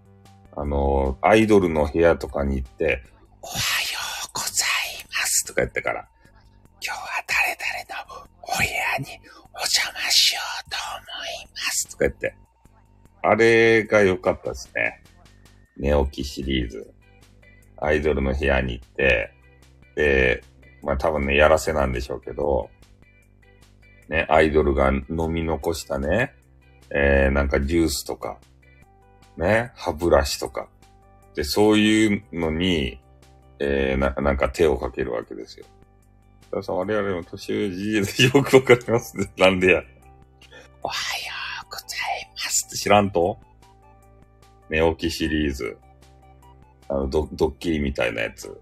[0.57, 3.03] あの、アイドルの部屋とかに行って、
[3.43, 4.49] おはようござい
[5.11, 6.07] ますとか言ってから、
[6.85, 9.21] 今日は誰々のお部屋に
[9.53, 12.37] お邪魔しようと思いますとか言って、
[13.23, 15.03] あれが良かったですね。
[15.77, 16.95] 寝起きシリーズ。
[17.79, 19.33] アイドルの部屋に行って、
[19.97, 20.45] で、
[20.85, 22.71] まあ多分ね、やらせなんでしょうけど、
[24.09, 26.35] ね、アイドルが飲み残したね、
[26.91, 28.39] えー、なんかジュースとか、
[29.37, 30.69] ね、歯ブラシとか。
[31.35, 33.01] で、そういうのに、
[33.59, 35.67] えー、な、なんか手をかけるわけですよ。
[36.53, 39.31] だから我々も年上じじでよくわかりますね。
[39.37, 39.83] なんでや。
[40.83, 41.33] おはよ
[41.65, 43.39] うございますって知らんと？
[44.69, 45.77] 寝起きシリーズ。
[46.89, 48.61] あの、ドドッキリみたいなやつ。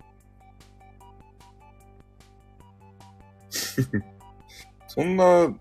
[4.88, 5.54] そんな、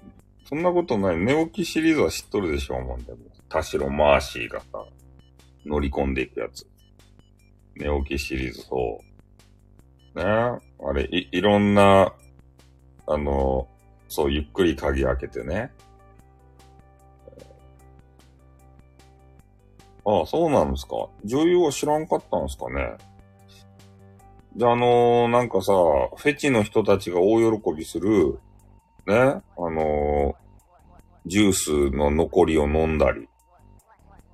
[0.46, 1.18] そんなことない。
[1.18, 3.20] 寝起きシリーズは知っとるでしょう、もんでも。
[3.50, 4.86] 田代マーシーがさ、
[5.66, 6.68] 乗り込んでいくやつ。
[7.76, 9.02] 寝起きシリーズ、そ
[10.16, 10.18] う。
[10.18, 10.24] ね？
[10.24, 10.60] あ
[10.94, 12.14] れ、い、いろんな、
[13.08, 13.68] あの、
[14.10, 15.72] そう、ゆっくり鍵開けてね。
[20.04, 21.08] ああ、そうなんですか。
[21.24, 22.98] 女優は知らんかったんですかね。
[24.56, 28.40] じゃあ、あのー、なんかさ、フェチの人たちが大喜びする、
[29.08, 30.36] ね、あのー、
[31.26, 33.28] ジュースの残りを飲んだり、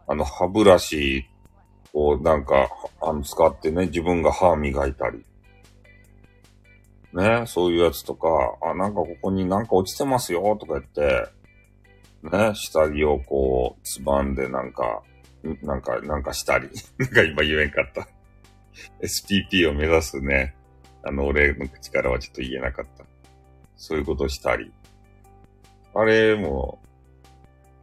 [0.07, 1.27] あの、歯ブラシ
[1.97, 2.69] こう、なんか、
[3.01, 5.25] あの、使ってね、自分が歯磨いたり。
[7.11, 8.29] ね、そういうやつとか、
[8.61, 11.27] あ、なんかここになんか落ちてますよ、とか言って、
[12.21, 15.01] ね、下着をこう、つばんでなんか、
[15.63, 16.69] なんか、なんかしたり。
[16.99, 18.07] なんか今言えんかった。
[19.01, 20.55] SPP を目指すね、
[21.03, 23.05] あの、俺の口からはちょっと言えなかった。
[23.75, 24.71] そういうことしたり。
[25.93, 26.79] あれも、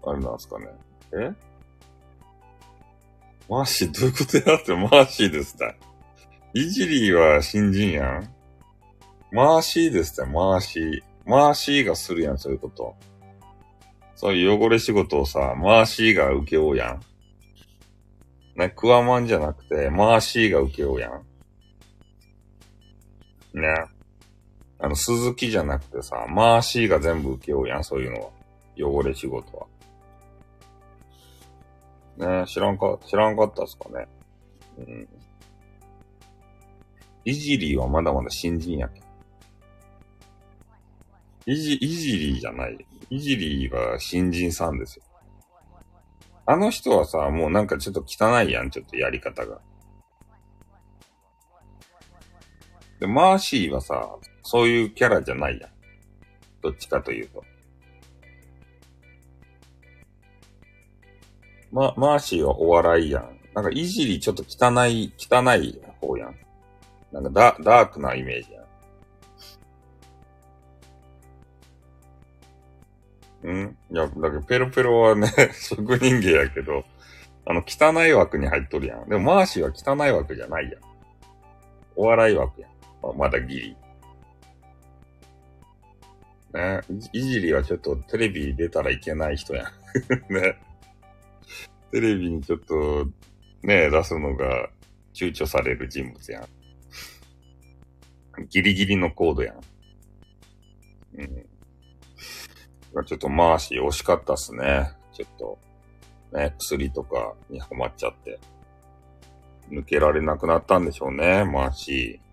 [0.05, 0.67] あれなんすかね。
[1.13, 1.33] え？
[3.49, 5.75] マーシー、どういうことやってマーシーですた。
[6.55, 8.29] イジリーは新人やん？
[9.33, 11.03] マーシーですた、マーシー。
[11.27, 12.95] マーシーがするやん、そういうこと。
[14.15, 17.01] そういう汚れ仕事をさ、マーシーが受けようやん。
[18.57, 21.25] ね、クワマンじゃなくて、マーシーが受けようやん。
[23.61, 23.75] ね。
[24.79, 28.31] あの、鈴木じゃなくてさ、マーシーが全部受けようやん、そういうのは。
[28.77, 29.67] 汚れ仕事は。
[32.43, 34.07] ね知らんか、知らんかったっすかね。
[34.79, 35.09] うん。
[37.25, 39.05] いじりはまだまだ新人やけん。
[41.47, 42.79] いじ、いじりじゃない。
[43.11, 45.05] いじりは新人さんですよ。
[46.47, 49.61] あの人はさ、もうなんかちょっと汚いやん、ちょっとやり方が。
[53.01, 55.71] で、マーシーはさ、そういうキャラじゃないやん。
[56.63, 57.45] どっちかというと。
[61.73, 63.41] ま、マーシーはお笑いやん。
[63.55, 66.37] なんかいじりちょっと汚い、汚い方やん。
[67.11, 68.64] なんかダダークなイメージやん。
[73.53, 76.85] んいや、だけどペロペロはね、 職人芸やけど、
[77.47, 79.09] あの、汚い枠に入っとるやん。
[79.09, 80.83] でもマーシーは汚い枠じゃないやん。
[81.97, 82.71] お笑い枠やん。
[83.03, 83.77] ままだギリ。
[86.55, 86.81] ね
[87.13, 89.67] いじりはちょっとテレビ出たらいけない人やん。
[90.33, 90.57] ね。
[91.91, 93.07] テレビにちょっと、
[93.63, 94.71] ね、出すのが
[95.13, 96.49] 躊躇される人物やん。
[98.49, 99.61] ギリギリのコードやん。
[101.17, 101.47] うん。
[103.03, 104.93] ちょっとマーシー惜しかったっすね。
[105.13, 105.59] ちょっと、
[106.33, 108.39] ね、薬とかにハマっちゃって。
[109.71, 112.25] 抜けられなくなったんでしょうね、マーシー。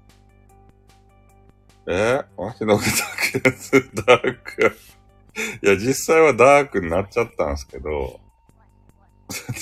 [1.92, 2.26] え？
[2.38, 4.76] わしのふざけやつ、ダーク。
[5.64, 8.20] いや、実際はダークになっちゃったんですけど、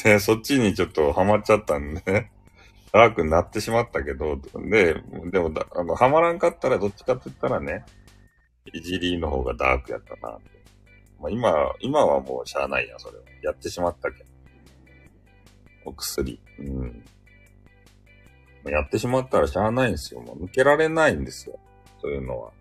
[0.04, 2.32] で、 そっちにちょっとハマっちゃったんでね。
[2.91, 4.95] ダークになってしまったけど、で、
[5.32, 7.86] でもあの、ハマらんかったらどっちかって言ったらね、
[8.74, 10.59] いじりの方がダークやったなって。
[11.22, 13.24] まあ今、今はもうしゃあないや、それは。
[13.43, 14.30] やってしまったけど。
[15.86, 16.39] お薬。
[16.59, 17.05] うん。
[18.65, 20.22] やってしまったらしゃあないんですよ。
[20.22, 21.59] もう抜けられないんですよ。
[22.01, 22.51] そういうのは。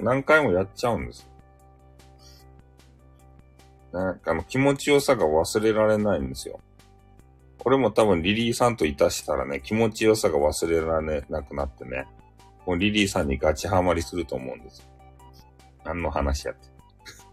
[0.00, 1.26] 何回もやっちゃうんですよ。
[3.92, 6.60] なんかあの気持ちよさが忘れられないんですよ。
[7.58, 12.06] これも多分リリーさんといたしたらね、気持ちよさが忘れられなくなってね、
[12.66, 14.86] もうリリーさんにガチハマりすると思うんですよ。
[15.84, 16.71] 何の話やって。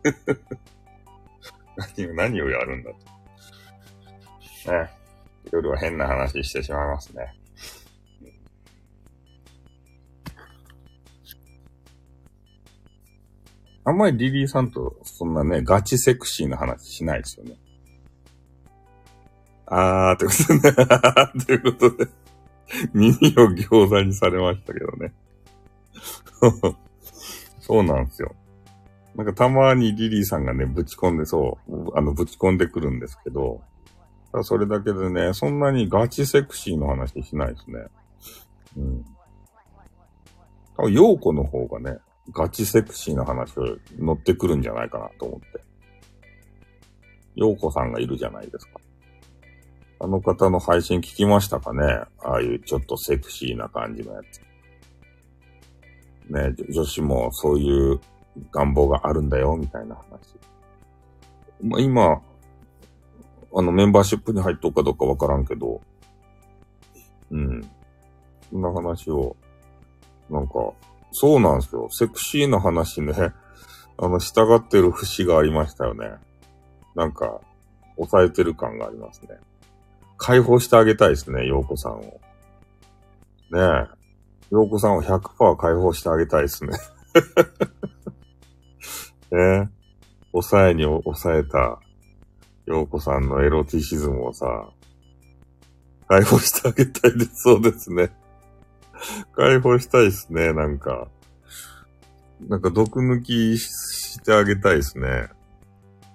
[1.97, 2.91] 何を、何をやるんだ
[4.65, 4.71] と。
[4.71, 4.89] ね。
[5.51, 7.33] 夜は変な話してしまいますね。
[13.85, 17.55] あんまりリリーさんとそんなね、ガチセクシーな話しないですよね。
[19.65, 21.45] あーってことね。
[21.45, 22.11] ということで、
[22.93, 23.19] 耳を
[23.49, 25.13] 餃子にされましたけどね。
[27.59, 28.35] そうなんですよ。
[29.19, 33.61] なんかたまにリリーさんがね、ぶち込んでそう、あの、ぶち込んでくるんですけど、
[34.43, 37.79] それだけでね、そんなにガチセクシーの話しないですね。
[38.77, 39.05] うん。
[40.77, 41.97] 多分、ヨーコの方がね、
[42.31, 45.47] ガチセクシーな話を乗ってくるんじゃないかなと思って。
[47.35, 48.79] ようこさんがいるじゃないですか。
[49.99, 51.83] あの方の配信聞きましたかね？
[52.19, 54.39] ああいうちょっとセクシーな感じのやつ。
[56.31, 57.99] ね、女子もそういう
[58.51, 60.39] 願望があるんだよ、みたいな話。
[61.61, 62.21] まあ、今、
[63.53, 65.81] あのメンバーシップに入っとくかどうかわからんけど、
[67.31, 67.61] うん。
[68.49, 69.35] そんな話を、
[70.29, 70.53] なんか、
[71.11, 71.87] そうなんですよ。
[71.91, 73.13] セクシーな話ね、
[73.97, 76.15] あの、従ってる節がありましたよね。
[76.95, 77.41] なんか、
[77.95, 79.39] 抑えてる感がありますね。
[80.17, 82.01] 解放してあげたいですね、洋子さんを。
[82.01, 82.19] ね
[83.53, 83.87] え。
[84.51, 86.71] 洋子さんを100%解放してあげたいですね。
[89.35, 89.69] ね。
[90.31, 91.79] 抑えに抑えた、
[92.65, 94.69] 洋子さんのエロティシズムをさ、
[96.07, 97.43] 解放してあげたいです。
[97.43, 98.11] そうですね。
[99.35, 101.07] 解放したいですね、なんか。
[102.47, 105.29] なんか毒抜きしてあげたいですね。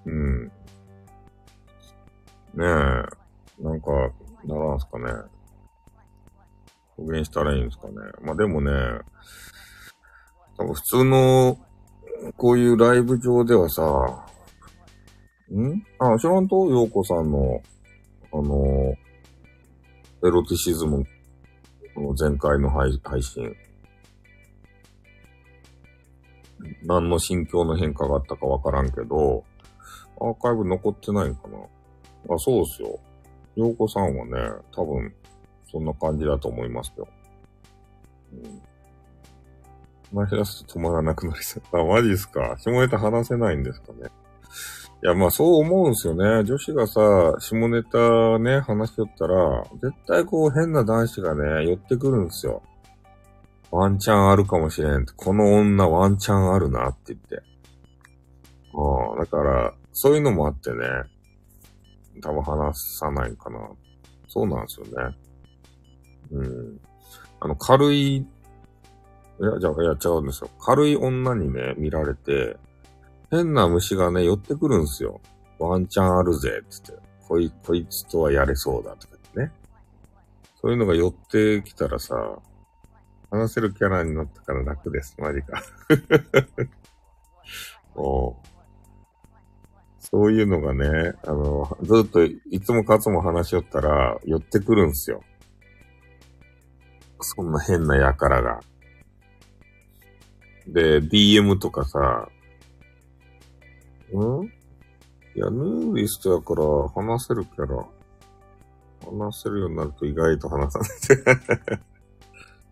[0.07, 0.45] うん。
[0.47, 0.51] ね
[2.59, 2.65] え。
[3.62, 3.91] なんか、
[4.45, 5.12] ならんすかね。
[6.97, 7.95] 復元したらいいんですかね。
[8.23, 8.71] まあでもね、
[10.57, 11.59] 多分普通の、
[12.37, 13.83] こういうライブ上ではさ、
[15.53, 15.87] ん？
[15.99, 16.70] あ、知らんと？
[16.70, 17.62] 洋子さんの、
[18.33, 18.95] あの、
[20.27, 21.05] エロティシズム
[21.97, 22.91] の前回の配
[23.22, 23.55] 信。
[26.85, 29.45] 何の心境の変化があったかわからんけど、
[30.18, 31.59] アーカイブ残ってないんかな？
[32.35, 32.99] あ、そうっすよ。
[33.55, 34.33] 洋子さんはね、
[34.75, 35.14] 多分、
[35.70, 37.07] そんな感じだと思いますよ。
[38.33, 38.62] うん。
[40.15, 41.62] 話し出すと止まらなくなりそう。
[41.81, 44.11] あ、マジっすか下ネタ話せないんですかね。
[45.03, 46.45] いや、まあそう思うんですよね。
[46.45, 47.01] 女子がさ、
[47.39, 52.62] 下ネタね、話しよったら、絶対こう変な男子がね、寄ってくるんですよ。
[53.71, 55.05] ワンチャンあるかもしれん。
[55.05, 57.43] この女ワンチャンあるなって言って。
[58.73, 60.87] ああ、だから、そういうのもあってね、
[62.23, 63.59] 多分話さないかな。
[64.29, 65.17] そうなんですよね。
[66.33, 66.81] うん。
[67.41, 68.27] あの、軽い、
[69.41, 70.51] いや、じゃあ、いや、違うんですよ。
[70.61, 72.57] 軽い女にね、見られて、
[73.30, 75.20] 変な虫がね、寄ってくるんですよ。
[75.59, 76.93] ワンチャンあるぜ、つって。
[77.26, 79.51] こい、こいつとはやれそうだ、とかね。
[80.61, 82.39] そういうのが寄ってきたらさ、
[83.30, 85.16] 話せるキャラになったから楽です。
[85.18, 85.62] マジか。
[87.97, 88.37] お
[89.99, 95.24] そういうのがね、あの、ずっといつもかつも話しよったら寄ってくるんすよ。
[97.20, 98.61] そんな変な輩が。
[100.69, 102.29] で、DM とかさ、
[104.12, 104.45] ん？
[105.37, 107.85] いや、ヌーリストやから話せるキャラ。
[109.05, 110.87] 話せるようになると意外と話さな
[111.77, 111.81] い。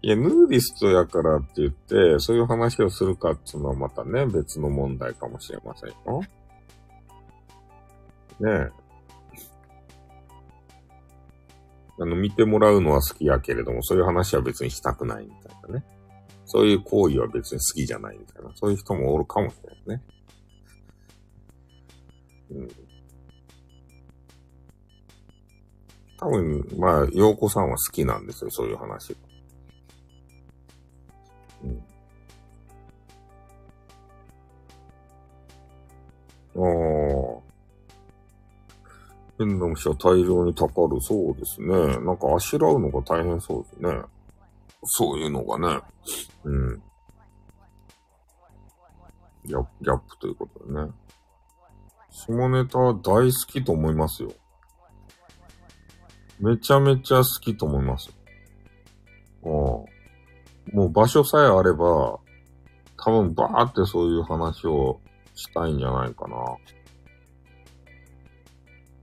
[0.02, 6.22] いや、ヌーリストやからって言って、そういう話をするかっていうのはまたね、別の問題かもしれませんよ。
[8.40, 8.82] ねえ。
[12.00, 15.84] あの、見てもらうのは好きやけれども、そういう話は別にしたくないみたいなね。
[16.52, 18.50] そういう行為は別に好きじゃないみたいな。
[18.54, 20.04] そういう人もおるかもしれないね。
[22.50, 22.68] うん。
[26.18, 29.16] 多分、まあ、洋子さんは好きなんですよ、そういう話。
[31.64, 31.82] うん。
[36.54, 37.42] ああ。
[39.38, 41.00] 変な虫は大量にたかる。
[41.00, 41.68] そうですね。
[42.04, 44.02] なんかあしらうのが大変そうですね。
[44.84, 45.80] そういうのがね。
[46.44, 46.82] うん。
[49.44, 50.90] ギャップギャップということでね。
[52.10, 54.32] 下ネタは大好きと思いますよ。
[56.40, 58.14] めちゃめちゃ好きと思いますよ。
[59.44, 59.48] あ
[59.88, 60.72] あ。
[60.72, 62.18] もう場所さえあれば、
[62.96, 65.00] 多分バーってそういう話を
[65.34, 66.36] したいんじゃないかな。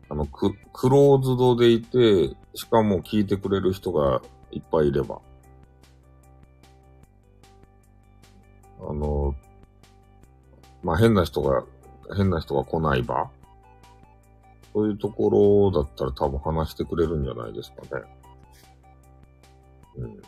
[0.09, 5.19] あの、ク、クローズドでいて、しかも聞いてくれる人がいっぱいいれば。
[8.81, 9.35] あの、
[10.83, 11.63] まあ、変な人が、
[12.15, 13.29] 変な人が来ない場？
[14.73, 18.03] そういうところだったら多分話してくれるんじゃないですかね。
[19.97, 20.21] うん。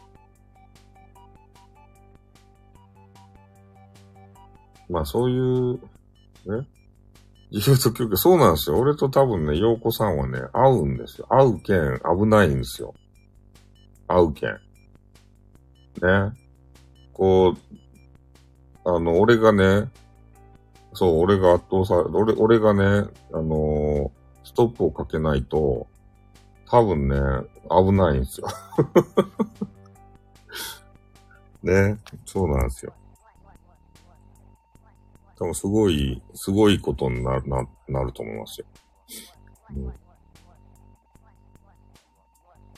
[4.90, 6.68] まあそういう、ね、
[7.52, 8.78] 自由と休憩、そうなんですよ。
[8.78, 11.28] 俺と多分ね、洋子さんはね、会うんですよ。
[11.30, 12.94] 会うけん危ないんですよ。
[14.08, 14.54] 会うけん。
[14.54, 14.60] ね？
[17.14, 17.58] こう、
[18.84, 19.90] あの、俺がね、
[20.94, 24.12] そう、俺が圧倒され、俺、俺がね、あのー、
[24.44, 25.88] ストップをかけないと、
[26.66, 27.18] 多分ね、
[27.70, 28.48] 危ないんですよ。
[31.64, 32.94] ね、そうなんですよ。
[35.38, 38.68] 多分すごい、すごいことになる、な、なると思いますよ。
[39.76, 39.94] うん。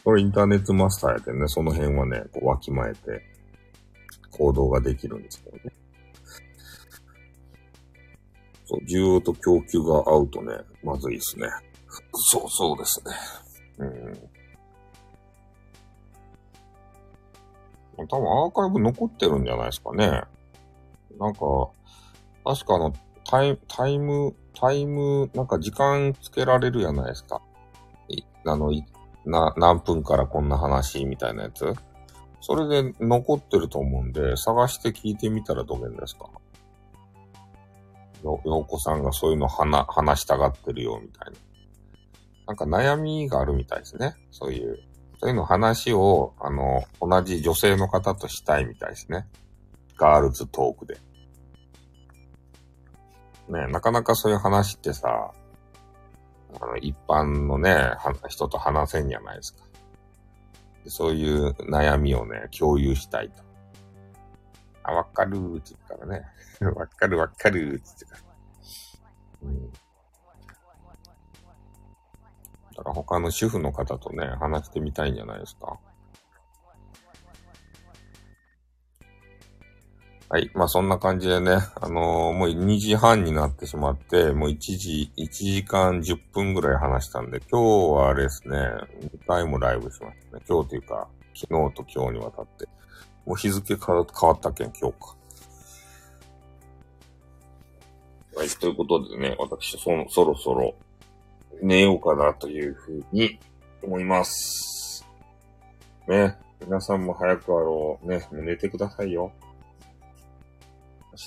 [0.03, 3.21] これインターネットマスターやでね、その辺はね、こうわきまえて
[4.31, 5.63] 行動ができるんですけどね。
[8.73, 11.47] そう、需要と供給が合うとね、まずいですね。
[12.13, 13.11] そうそうですね。
[13.77, 14.29] うん。
[18.07, 20.23] 多分アーカイブ残ってるんじゃないですかね。
[21.19, 21.39] なんか、
[22.43, 22.93] 確かあの、
[23.29, 27.43] タイタイム、タイム、なんか時間つけられるじゃないですか。
[28.07, 28.71] いあの、
[29.25, 31.75] な、何分からこんな話みたいなやつ。
[32.41, 36.31] それで残ってると思うんで、探して聞いてみたらどげんですか
[38.23, 41.37] よ、ようこさんがそういうの話、話したがってるよ、みたいな。
[42.47, 44.15] なんか悩みがあるみたいですね。
[44.31, 44.79] そういう。
[45.19, 49.27] そういうの話を、あの、同じ女性の方としたいみたいですね。
[49.97, 50.97] ガールズトークで。
[53.49, 55.31] ね、なかなかそういう話ってさ、
[56.61, 57.75] あの、一般のね、
[58.27, 59.63] 人と話せんじゃないですか。
[60.87, 63.42] そういう悩みをね、共有したいと。
[64.83, 66.25] あ、わかるーって言ったらね。
[66.75, 68.23] わかるわかるーって言ってから。
[69.43, 69.71] うん。
[72.75, 75.79] だから他の主婦の方とね、話してみたいんじゃないですか。
[80.29, 80.49] はい。
[80.55, 90.43] まあそんな感じでね、あのー、もう2時半になってしまって、もう1時、1時間10分ぐらい話したんで、今日はあれですね、2回もライブしましたね。
[90.49, 92.67] 今日というか、昨日と今日にわたって。
[93.25, 95.15] もう日付か変わったけん、今日か。
[98.35, 98.49] はい。
[98.49, 100.75] ということでね、私、そ、そろそろ
[101.61, 103.39] 寝ようかなというふうに
[103.81, 105.05] 思います。
[106.07, 106.37] ね。
[106.65, 108.07] 皆さんも早くあろう。
[108.07, 108.27] ね。
[108.31, 109.31] 寝てくださいよ。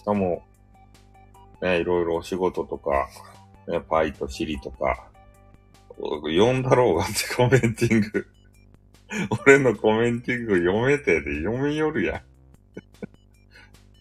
[0.06, 0.43] 明日も、
[1.62, 3.09] ね、いろいろお仕事とか、
[3.68, 5.09] ね、パイとシリとか、
[5.98, 8.27] 読んだろうがってコメンティング
[9.47, 12.23] 俺のコメンティング読めてで読みよるや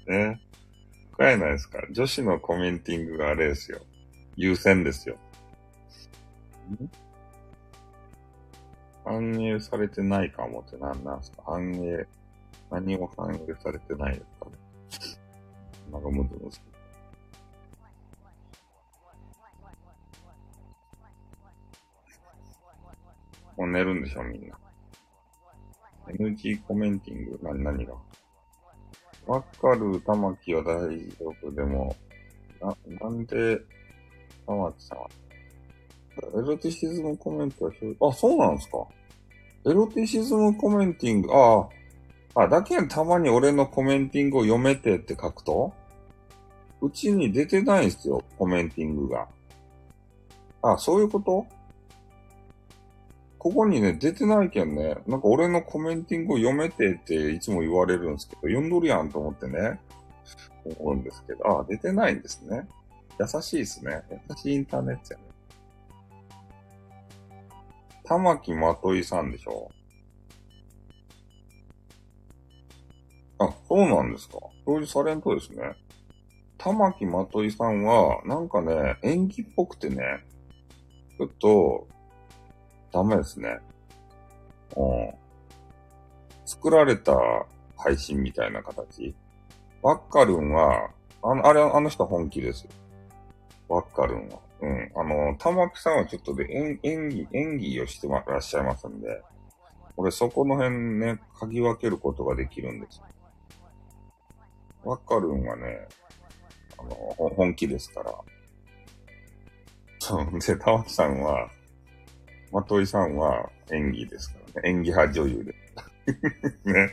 [0.07, 0.41] ん ね。
[1.13, 1.79] 深いないですか？
[1.91, 3.79] 女子のコメンティングがあれですよ。
[4.35, 5.17] 優先ですよ。
[6.69, 6.89] ん？
[9.05, 11.43] 反映されてないかもって何なんすか？
[11.45, 12.05] 反映、
[12.71, 14.51] 何も反映されてないですかね。
[15.91, 16.59] なんかむずむず。
[23.57, 24.57] もう寝るんでしょ、みんな。
[26.07, 27.93] NG コメンティング何、何が？
[29.27, 31.51] わかる、玉木は大丈夫。
[31.51, 31.95] でも、
[32.61, 33.59] な、なんで、
[34.45, 35.09] 玉木さんは、
[36.17, 37.71] エロティシズムコメントは
[38.09, 38.85] あ、そうなんですか。
[39.65, 41.67] エロティシズムコメンティング、あ
[42.35, 45.73] あ、あ、だけたまに俺のコメンティングを読めてって書くと？
[46.81, 49.27] うちに出てないんすよ、コメンティングが。
[50.61, 51.47] あ、そういうこと？
[53.45, 59.79] ここにね、出てないけんね、なんか俺のコメンティングを読めてっていつも言われるんですけど、読んどるやんと思ってね、
[60.79, 62.67] 思うんですけど、あ、出てないんですね。
[63.19, 64.01] 優しいですね。
[64.09, 65.25] 優しいインターネットやね。
[68.03, 69.69] 玉木まといさんでしょ
[73.37, 74.39] あ、そうなんですか。
[74.65, 75.75] 表示されんとですね。
[76.57, 80.25] 玉木まといさんは、なんかね、演技っぽくてね、
[81.19, 81.87] ちょっと、
[82.95, 83.59] ダメですね。
[84.77, 85.13] うん。
[86.45, 87.13] 作られた
[87.75, 89.13] 配信みたいな形？
[89.81, 90.91] ワッカルンは、
[91.21, 92.65] あの、あれ、あの人本気です。
[93.67, 94.39] ワッカルンは。
[94.61, 94.91] うん。
[94.95, 99.21] あの、玉木さんはちょっとで演演技、演技をしてらっしゃいますんで、
[99.97, 103.01] 俺そこの辺ね、嗅ぎ分けることができるんです。
[104.85, 105.85] ワッカルンはね、
[106.77, 106.95] あの、
[107.35, 108.15] 本気ですから。
[109.99, 110.39] そう。
[110.39, 111.49] で、玉木さんは、
[112.55, 114.69] まといさんは演技ですからね。
[114.69, 115.53] 演技派女優で。
[116.71, 116.89] ね。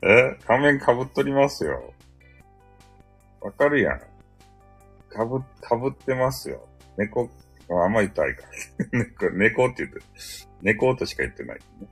[0.00, 0.38] え？
[0.46, 1.92] 仮面被っとりますよ。
[3.42, 4.00] わかるやん。
[5.10, 6.66] かぶ、かぶってますよ。
[6.96, 7.28] 猫、
[7.68, 8.44] ああんま言ったらいいか。
[8.90, 10.00] 猫、猫って言って、
[10.62, 11.88] 猫としか言ってない、ね。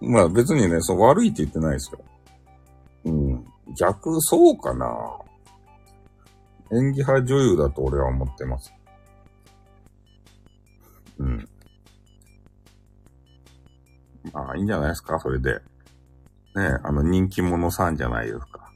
[0.00, 2.00] まあ別にね、そう悪いって言ってないですよ。
[3.04, 3.46] うん。
[3.78, 5.20] 逆、そうかな。
[6.74, 8.74] 演技派女優だと俺は思ってます。
[11.18, 11.48] うん。
[14.32, 15.60] まあいいんじゃないですか、それで。
[16.56, 18.70] ねあの人気者さんじゃないですか。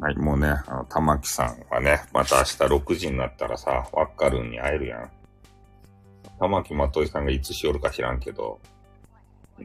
[0.00, 5.10] はい、もうね、あの、玉木さんはね、また明日6時になったらさ、ワッカルンに会えるやん。
[6.40, 8.58] 玉木まといさんがいつしよるか知らんけど、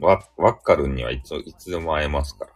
[0.00, 2.48] ワワッカルンにはいつ、いつでも会えますか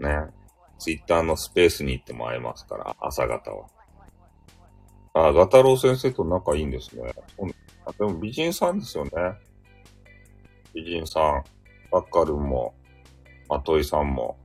[0.00, 0.24] ら。
[0.26, 0.32] ね。
[0.78, 3.66] ツイッターのスペースに行っても会えますから、朝方は。
[5.14, 7.14] あ、ガタロウ先生と仲いいんですね。
[7.86, 9.10] あでも美人さんですよね。
[10.74, 11.44] 美人さん。
[11.90, 12.74] バッカルンも、
[13.48, 14.36] マトイさんも。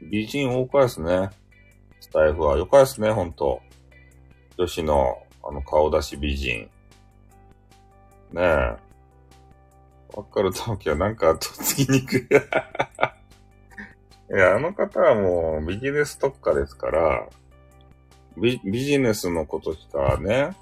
[0.00, 1.30] 美人多かですね。
[2.00, 3.60] スタイフはよかですね、ほんと。
[4.58, 6.70] 女子の、あの、顔出し美人。
[8.32, 8.76] ねえ。
[10.14, 12.20] バッカルトキはなんか、とっつきにくい。
[14.34, 17.28] いや、あの方はもうビジネス特化ですから、
[18.36, 20.56] ビビジネスのことしかね、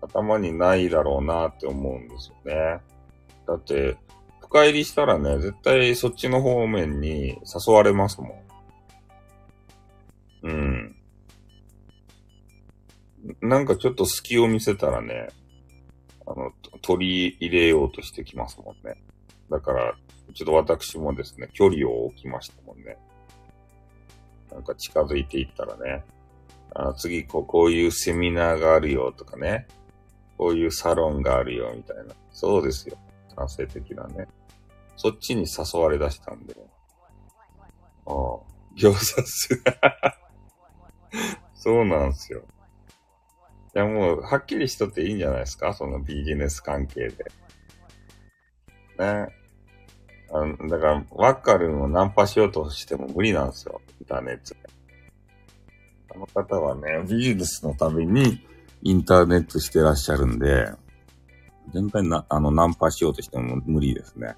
[0.00, 2.80] 頭にないだろうなって思うんですよね。
[3.46, 3.96] だって、
[4.40, 8.44] 深入りしたらね、絶対そっちの方面に誘われますも
[10.42, 10.48] ん。
[10.48, 10.96] うん。
[13.40, 15.28] なんかちょっと隙を見せたらね、
[16.30, 19.02] あの、取り入れようとしてきますもんね。
[19.50, 19.94] だから、
[20.32, 22.96] ちょっと私もですね、距離を置きましたもんね。
[24.52, 26.04] なんか近づいていったらね、
[26.74, 29.66] あ次こう、こういうセミナーがあるよとかね、
[30.38, 32.14] こういうサロンがあるよみたいな。
[32.30, 32.96] そうですよ。
[33.36, 34.28] 男性的なね。
[34.96, 36.54] そっちに誘われ出したんで。
[38.06, 38.12] ああ、
[38.76, 39.62] 餃子す。
[41.54, 42.42] そうなんですよ。
[43.74, 45.74] いやもう、はっきりしとっていいんじゃないですか？
[45.74, 47.24] そのビジネス関係で。
[48.98, 49.28] ね。
[50.32, 53.80] あのだから、ワッカルンをナンパしようとしても無理なんですよ。
[54.00, 54.60] インターネットで。
[56.14, 58.46] あの方はね、ビジネスのために
[58.82, 60.70] インターネットしてらっしゃるんで、
[61.72, 64.34] 全体な、あの、ナンパしようとしても無理ですね。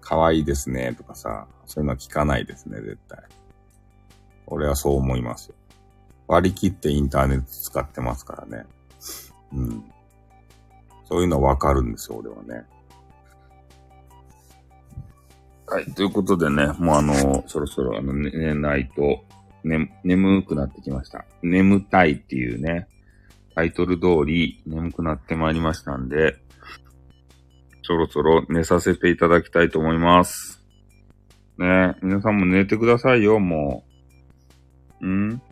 [0.00, 3.18] 可愛いですね、とかさ、そういうのは聞かないですね、絶対。
[4.46, 5.54] 俺はそう思いますよ。
[6.26, 8.66] 割り切ってインターネット使ってますからね。
[9.52, 9.84] うん。
[11.08, 12.64] そういうのはわかるんですよ、俺はね。
[15.66, 15.86] はい。
[15.94, 19.24] ということでね、もうあの、そろそろあの、寝ないと、
[19.64, 21.24] ね、眠くなってきました。
[21.42, 22.88] 眠たいっていうね、
[23.54, 26.36] タイトル通り眠くなってまいりましたんで、
[27.82, 30.62] そろそろ寝させていただきたいと思います。
[31.58, 33.84] ね皆さんも寝てくださいよ、も
[35.00, 35.06] う。
[35.06, 35.42] ん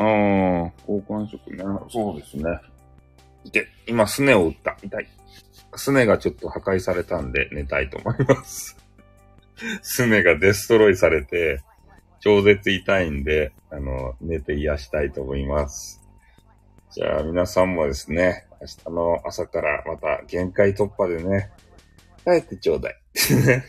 [0.00, 1.62] ああ、交換色ね。
[1.90, 2.44] そうですね。
[3.52, 4.76] で、今、すねを打った。
[4.82, 5.08] 痛い。
[5.76, 8.76] すねがちょっと破壊されたんで寝たいと思います。
[9.82, 11.60] すねがデストロイされて、
[12.20, 16.00] 超絶痛いんで、あの、寝て癒したいと思います。
[16.92, 21.50] じゃあ皆さんもですね、明日の朝からまた限界突破でね、
[22.24, 22.96] 帰ってちょうだい。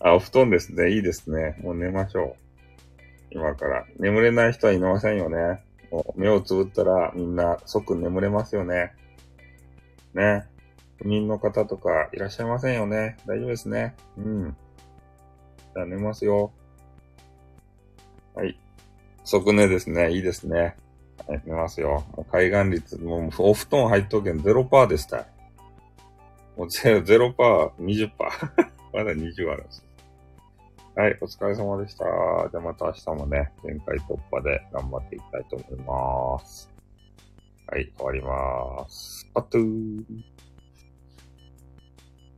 [0.00, 0.90] あ、お布団ですね。
[0.90, 1.56] いいですね。
[1.60, 2.47] もう寝ましょう。
[3.30, 3.84] 今から。
[3.98, 5.62] 眠れない人はいませんよね。
[5.90, 8.92] もう目をつぶったらみんな即眠れますよね。
[10.14, 10.46] ね。
[10.98, 13.16] 不眠の方とかいらっしゃいませんよね。
[13.26, 13.94] 大丈夫ですね。
[14.16, 14.56] うん。
[15.74, 16.52] じゃあ寝ますよ。
[18.34, 18.58] はい。
[19.24, 20.12] 即寝ですね。
[20.12, 20.76] いいですね。
[21.26, 22.04] はい、寝ますよ。
[22.32, 25.26] 海岸率、もうお布団入っとけん0%でした。
[26.56, 28.10] もうゼロ0%、20%。
[28.92, 29.87] まだ20あるんです。
[30.98, 32.04] はい、お疲れ様でした。
[32.50, 36.68] じゃあまた明日もね、限界突破で頑張っていきたいと思います。
[37.68, 39.30] はい、終わりまーす。
[39.32, 40.02] あとー。